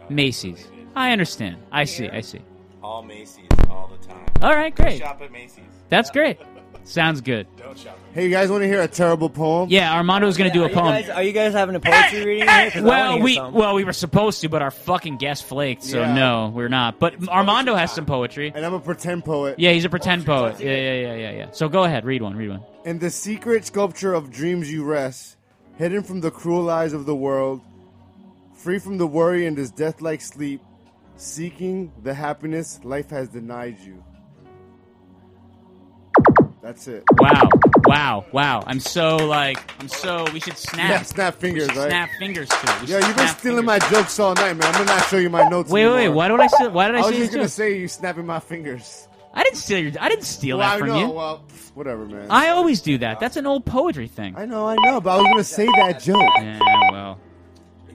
[0.00, 0.64] Uh, Macy's.
[0.64, 0.88] related.
[0.96, 1.56] I understand.
[1.70, 2.08] I see.
[2.08, 2.40] I see.
[2.82, 4.26] All Macy's all the time.
[4.42, 4.98] All right, great.
[4.98, 5.62] Shop at Macy's.
[5.88, 6.38] That's great.
[6.84, 7.46] Sounds good.
[7.56, 7.98] Don't shop.
[8.12, 9.68] Hey, you guys want to hear a terrible poem?
[9.70, 10.86] Yeah, Armando Armando's going to do a Are you poem.
[10.86, 12.70] guys, are you guys having a poetry reading here?
[12.70, 13.52] 'Cause Well, we some.
[13.54, 16.14] well we were supposed to, but our fucking guest flaked, so Yeah.
[16.14, 17.00] no, we're not.
[17.00, 18.52] But Armando has some poetry.
[18.54, 19.58] And I'm a pretend poet.
[19.58, 20.60] Yeah, he's a pretend poet.
[20.60, 21.46] Yeah, yeah, yeah, yeah, yeah.
[21.52, 22.62] So go ahead, read one, read one.
[22.84, 25.36] In the secret sculpture of dreams you rest,
[25.78, 27.62] hidden from the cruel eyes of the world,
[28.66, 30.60] free from the worry and this death-like sleep,
[31.14, 34.02] seeking the happiness life has denied you.
[36.60, 37.04] That's it.
[37.12, 37.48] Wow,
[37.84, 38.64] wow, wow.
[38.66, 40.26] I'm so like, I'm so.
[40.32, 40.90] We should snap.
[40.90, 41.90] Yeah, snap fingers, right?
[41.90, 42.80] Snap fingers to it.
[42.80, 44.64] We should you've been snap stealing my jokes all night, man.
[44.64, 45.70] I'm gonna not show you my notes.
[45.70, 45.98] Wait, wait, wait.
[46.06, 46.16] anymore.
[46.16, 46.46] Why did I?
[46.48, 47.52] Say, why did I, I was just gonna joke?
[47.52, 49.06] say you snapping my fingers.
[49.32, 49.92] I didn't steal your.
[50.00, 51.06] I didn't steal well, that from I know.
[51.06, 51.10] you.
[51.10, 52.26] Well, pff, whatever, man.
[52.30, 53.20] I always do that.
[53.20, 54.34] That's an old poetry thing.
[54.36, 56.16] I know, I know, but I was gonna say that joke.
[56.40, 56.58] Yeah,
[56.90, 57.20] well,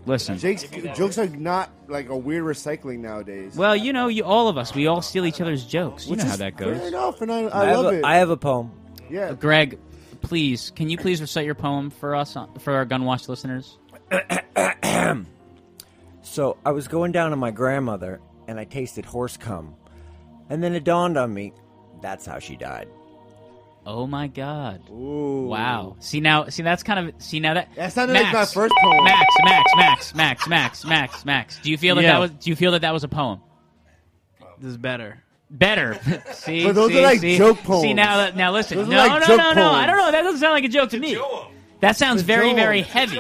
[0.06, 0.38] listen.
[0.38, 0.64] Jake's,
[0.96, 3.56] jokes are not like a weird recycling nowadays.
[3.56, 6.06] Well, you know, you all of us, we all steal each other's jokes.
[6.06, 6.78] You Which know how is that goes.
[6.78, 8.06] Fair enough, and I, I, I, have love a, it.
[8.06, 8.72] I have a poem.
[9.10, 9.34] yeah.
[9.34, 9.80] Greg,
[10.22, 13.78] please, can you please recite your poem for us, uh, for our Gunwash listeners?
[16.24, 19.76] So I was going down to my grandmother, and I tasted horse cum,
[20.50, 21.52] and then it dawned on me,
[22.02, 22.88] that's how she died.
[23.86, 24.84] Oh my God!
[24.90, 25.96] Wow.
[26.00, 28.74] See now, see that's kind of see now that That sounded Max, like my first
[28.80, 29.04] poem.
[29.04, 31.60] Max, Max, Max, Max, Max, Max, Max.
[31.64, 32.14] Do you feel that Yeah.
[32.14, 32.32] that was?
[32.32, 33.42] Do you feel that that was a poem?
[34.60, 35.24] This is better.
[35.50, 36.00] Better.
[36.32, 38.78] see, But those see, are like see, joke See now, that now listen.
[38.78, 39.72] Those are no, like no, joke no, no.
[39.72, 40.12] I don't know.
[40.12, 41.20] That doesn't sound like a joke to me.
[41.80, 43.20] That sounds very, very heavy.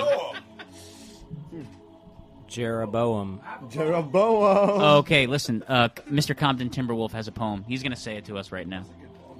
[2.47, 3.41] Jeroboam.
[3.69, 4.81] Jeroboam.
[4.99, 5.63] Okay, listen.
[5.67, 6.37] Uh, Mr.
[6.37, 7.63] Compton Timberwolf has a poem.
[7.67, 8.83] He's gonna say it to us right now.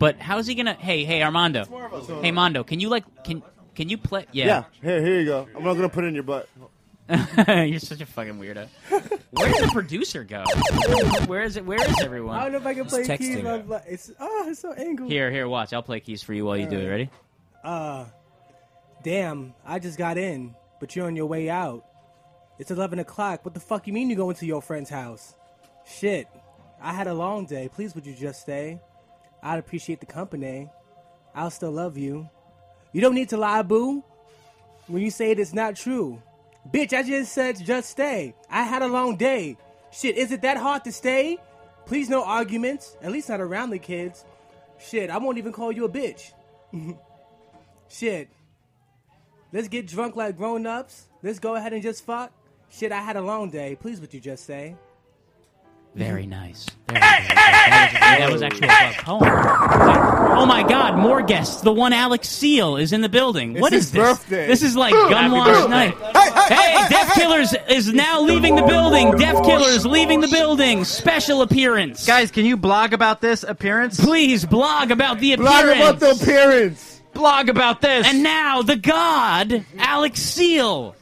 [0.01, 0.73] But how's he gonna?
[0.73, 1.63] Hey, hey, Armando.
[2.23, 2.63] Hey, Mondo.
[2.63, 3.03] Can you like?
[3.23, 3.43] Can
[3.75, 4.25] can you play?
[4.31, 4.45] Yeah.
[4.45, 4.63] Yeah.
[4.81, 5.47] Here, here you go.
[5.55, 6.49] I'm not gonna put it in your butt.
[7.47, 8.67] You're such a fucking weirdo.
[9.29, 10.43] Where did the producer go?
[11.27, 11.65] Where is it?
[11.65, 12.35] Where is everyone?
[12.35, 13.37] I don't know if I can play keys.
[13.37, 13.43] texting.
[13.43, 15.11] but- but It's oh, it's so angled.
[15.11, 15.71] Here, here, watch.
[15.71, 16.87] I'll play keys for you while you do it.
[16.87, 17.09] Ready?
[17.63, 18.05] Uh,
[19.03, 21.85] damn, I just got in, but you're on your way out.
[22.57, 23.45] It's 11 o'clock.
[23.45, 25.35] What the fuck you mean you going to your friend's house?
[25.85, 26.27] Shit,
[26.81, 27.69] I had a long day.
[27.71, 28.79] Please, would you just stay?
[29.43, 30.69] I'd appreciate the company.
[31.33, 32.29] I'll still love you.
[32.93, 34.03] You don't need to lie, boo.
[34.87, 36.21] When you say it, it's not true.
[36.69, 38.35] Bitch, I just said just stay.
[38.49, 39.57] I had a long day.
[39.91, 41.37] Shit, is it that hard to stay?
[41.85, 42.95] Please, no arguments.
[43.01, 44.23] At least not around the kids.
[44.79, 46.31] Shit, I won't even call you a bitch.
[47.89, 48.29] Shit.
[49.51, 51.07] Let's get drunk like grown ups.
[51.23, 52.31] Let's go ahead and just fuck.
[52.69, 53.75] Shit, I had a long day.
[53.75, 54.75] Please, would you just say?
[55.95, 56.29] Very mm-hmm.
[56.31, 56.65] nice.
[56.87, 57.27] Very nice.
[57.27, 59.23] That was, that was actually a poem.
[60.37, 60.97] Oh my God!
[60.97, 61.61] More guests.
[61.61, 63.53] The one Alex Seal is in the building.
[63.53, 64.01] It's what his this?
[64.01, 64.47] birthday.
[64.47, 65.93] This is like Happy Gunwash night.
[66.47, 69.11] Hey, Deaf Killers is now leaving the building.
[69.17, 70.85] Deaf Killers leaving the building.
[70.85, 72.05] Special appearance.
[72.05, 73.99] Guys, can you blog about this appearance?
[73.99, 75.51] Please blog about the appearance.
[75.51, 77.01] Blog about the appearance.
[77.13, 78.07] Blog about this.
[78.07, 80.95] And now the God, Alex Seal.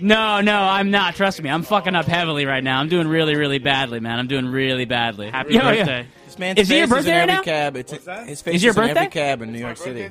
[0.00, 1.14] No, no, I'm not.
[1.16, 2.80] Trust me, I'm fucking up heavily right now.
[2.80, 4.18] I'm doing really, really badly, man.
[4.18, 5.30] I'm doing really badly.
[5.30, 5.74] Happy Yo, yeah.
[5.74, 6.06] birthday.
[6.24, 7.42] This man's Is it your face birthday in right every now?
[7.42, 7.76] cab.
[7.76, 9.00] It's, his face Is your is in birthday?
[9.00, 10.08] every cab in New York City.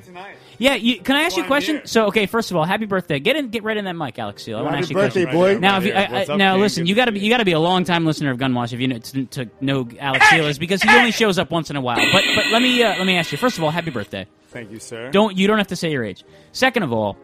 [0.58, 1.82] Yeah, you, can I ask you a question?
[1.84, 3.18] So, okay, first of all, happy birthday.
[3.20, 4.58] Get in, get right in that mic, Alex Seal.
[4.58, 5.24] I want to Happy ask you a question.
[5.24, 5.58] birthday, boy.
[5.58, 7.44] Now, if you, I, I, up, now listen, you got to be you got to
[7.44, 10.46] be a long time listener of Gunwash if you know, to, to know Alex Seal
[10.46, 12.04] is because he only shows up once in a while.
[12.12, 13.38] But but let me uh, let me ask you.
[13.38, 14.26] First of all, happy birthday.
[14.48, 15.10] Thank you, sir.
[15.10, 16.24] Don't you don't have to say your age.
[16.52, 17.16] Second of all,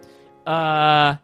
[0.46, 1.16] uh,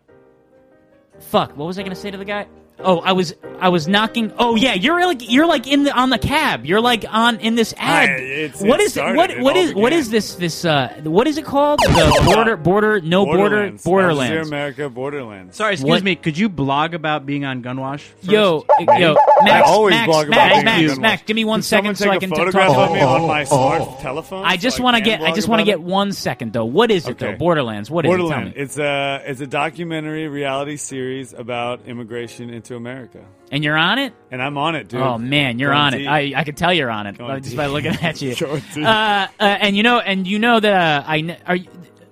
[1.31, 1.57] fuck.
[1.57, 2.47] What was I going to say to the guy?
[2.83, 4.33] Oh, I was I was knocking.
[4.39, 6.65] Oh yeah, you're like you're like in the on the cab.
[6.65, 8.09] You're like on in this ad.
[8.11, 9.17] I- it's- what it is started.
[9.17, 9.99] what It what all is what began.
[9.99, 11.81] is this this uh what is it called?
[11.81, 13.85] The border border no border Borderlands.
[13.85, 14.49] Borderlands.
[14.49, 15.57] America, Borderlands.
[15.57, 16.15] Sorry, excuse What- me.
[16.17, 18.01] Could you blog about being on Gunwash?
[18.01, 18.31] First?
[18.31, 18.65] Yo,
[18.99, 21.63] yo, Max, always Max, blog about Max, being Max, on Max, give me one Can
[21.65, 22.89] someone second so take I a can t- photograph talk.
[22.89, 24.45] of me on my smart telephone.
[24.45, 26.65] I just I want to get I just want to get one second though.
[26.65, 27.29] What is it though?
[27.29, 27.37] Okay.
[27.37, 27.91] Borderlands.
[27.91, 28.49] What is Borderland.
[28.49, 28.53] it?
[28.55, 28.63] Tell me.
[28.65, 34.13] It's a it's a documentary reality series about immigration into America, And you're on it?
[34.31, 35.01] and I'm on it, dude.
[35.01, 36.01] Oh man, you're Going on deep.
[36.03, 36.07] it.
[36.09, 37.57] I I can tell you're on it Going just deep.
[37.57, 38.35] by looking at you.
[38.77, 41.69] Uh, uh, and you know, and you know that uh, I are you,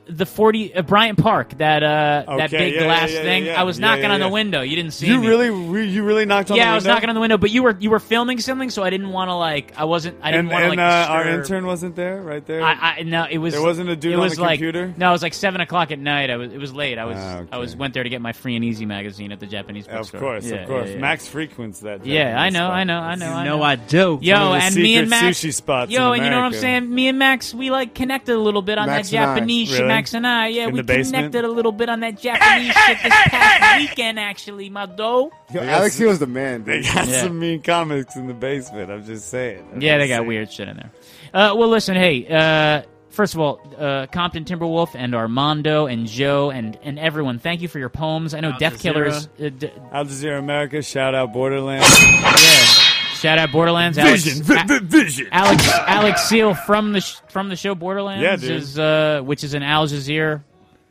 [0.08, 3.44] the forty uh, Bryant Park that uh that Okay, big yeah, yeah, glass yeah, thing.
[3.46, 4.32] yeah, I was yeah, knocking yeah, on the yeah.
[4.32, 4.60] window.
[4.62, 5.26] You didn't see You me.
[5.28, 6.64] really, re- you really knocked on the window?
[6.64, 6.94] yeah, the I was window?
[6.94, 9.28] knocking on the window, but you were you were filming something, so I didn't want
[9.28, 11.66] to like I wasn't I didn't and want to and like uh, our disturb- intern
[11.66, 12.62] wasn't there, right there.
[12.62, 14.94] I, I no, it was There wasn't a dude it on was the like, computer?
[14.96, 16.30] No, it was like seven o'clock at night.
[16.30, 16.98] I was it was late.
[16.98, 19.40] I was Ah, I was went there to get my free and easy magazine at
[19.40, 20.20] the Japanese Of bookstore.
[20.20, 20.88] course, Yeah, of course.
[20.88, 21.00] yeah, yeah.
[21.00, 22.06] Max frequents that.
[22.06, 22.72] Yeah, I Japanese know, spot.
[22.74, 23.62] I know, I know, I know know.
[23.62, 24.18] I do.
[24.22, 26.36] Yo, One of the and me and secret Max, sushi spots yo, and you know
[26.36, 26.58] what I'm America.
[26.60, 26.94] saying?
[26.94, 29.34] Me and Max, we like connected a little bit on Max that and I.
[29.34, 29.78] Japanese shit.
[29.80, 29.88] Really?
[29.98, 31.16] Max and I, yeah, In we the basement?
[31.32, 35.30] connected a little bit on that Japanese shit this past weekend, actually, my dough.
[35.52, 37.22] Yo, Alex, some- he was the man, They got Yeah.
[37.22, 38.90] some mean comics in the basement.
[38.90, 39.64] I'm just saying.
[39.74, 40.28] I'm Yeah, they got saying.
[40.28, 40.90] weird shit in there.
[41.34, 46.50] Uh, well, listen, hey, uh, first of all, uh, Compton Timberwolf and Armando and Joe
[46.50, 48.32] and, and everyone, thank you for your poems.
[48.34, 48.80] I know Al Deaf Jazeera.
[48.80, 49.28] Killers.
[49.42, 50.80] Uh, d- Al Jazeera America.
[50.82, 51.86] Shout out Borderlands.
[52.22, 52.84] yeah.
[53.20, 53.98] Shout out Borderlands.
[53.98, 55.28] Alex, Vision, vi- vi- vision.
[55.32, 58.50] Alex Alex Seal from the sh- from the show Borderlands Yeah, dude.
[58.62, 60.42] is uh, which is an Al Jazeera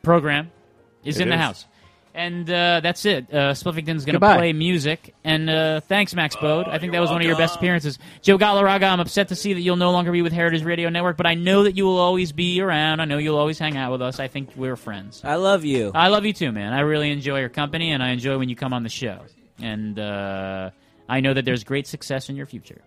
[0.02, 0.50] program
[1.04, 1.40] is It in the is.
[1.40, 1.64] house.
[2.14, 3.32] And uh, that's it.
[3.32, 4.38] Uh, Spliffington's going to Goodbye.
[4.38, 5.14] play music.
[5.22, 6.66] And uh, thanks, Max Bode.
[6.66, 7.96] I think that was one of your best appearances.
[8.22, 11.16] Joe Galarraga, I'm upset to see that you'll no longer be with Heritage Radio Network,
[11.16, 12.98] but I know that you will always be around.
[12.98, 14.18] I know you'll always hang out with us.
[14.18, 15.20] I think we're friends.
[15.22, 15.92] I love you.
[15.94, 16.72] I love you too, man.
[16.72, 19.20] I really enjoy your company, and I enjoy when you come on the show.
[19.62, 20.70] And uh,
[21.08, 22.82] I know that there's great success in your future.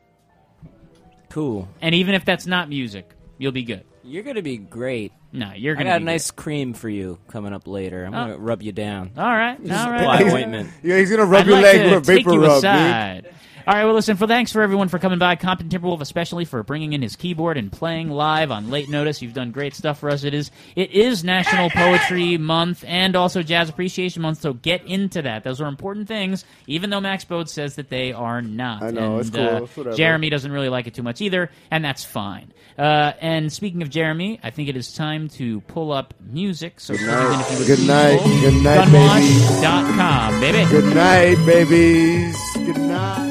[1.30, 1.68] Cool.
[1.81, 3.84] And even if that's not music, you'll be good.
[4.03, 5.14] You're gonna be great.
[5.31, 8.03] No, you're gonna got be a nice cream for you coming up later.
[8.03, 8.18] I'm Oh.
[8.18, 9.11] gonna rub you down.
[9.18, 10.02] All right, all right.
[10.02, 10.69] Apply ointment.
[10.84, 13.30] Yeah, he's gonna rub I'd your like leg with a take vapor you rub, aside.
[13.67, 15.35] All right, well, listen, for thanks for everyone for coming by.
[15.35, 19.21] Compton Timberwolf, especially for bringing in his keyboard and playing live on late notice.
[19.21, 20.23] You've done great stuff for us.
[20.23, 25.21] It is it is National Poetry Month and also Jazz Appreciation Month, so get into
[25.21, 25.43] that.
[25.43, 28.83] Those are important things, even though Max Bode says that they are not.
[28.83, 29.47] I know, and, it's cool.
[29.47, 29.97] uh, It's.
[29.97, 32.51] Jeremy doesn't really like it too much either, and that's fine.
[32.77, 36.79] Uh, and speaking of Jeremy, I think it is time to pull up music.
[36.79, 37.45] So Good night.
[37.51, 38.19] if you Good night.
[38.41, 38.97] Good night, baby.
[38.97, 40.69] Gunwash.com, baby.
[40.69, 42.38] Good night, babies.
[42.55, 43.30] Good night.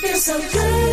[0.00, 0.85] Feel so good.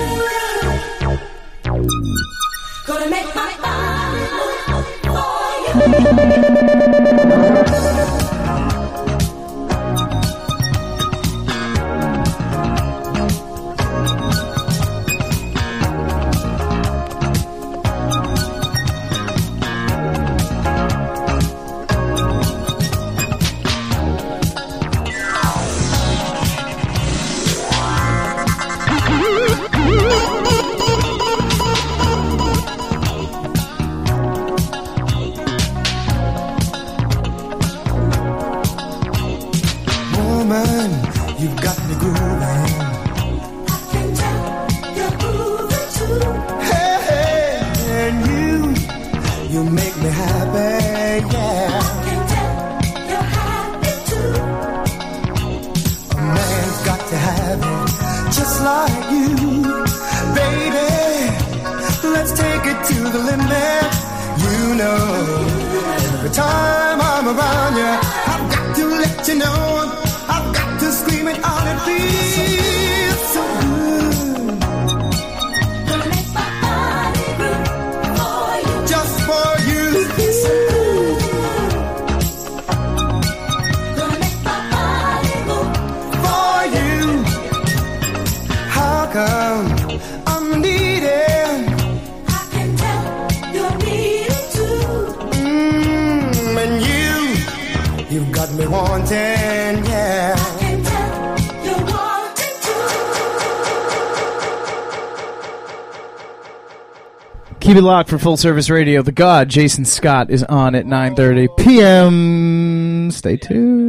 [107.73, 109.01] Keep it locked for Full Service Radio.
[109.01, 113.09] The God, Jason Scott, is on at 9.30 p.m.
[113.09, 113.82] Stay tuned.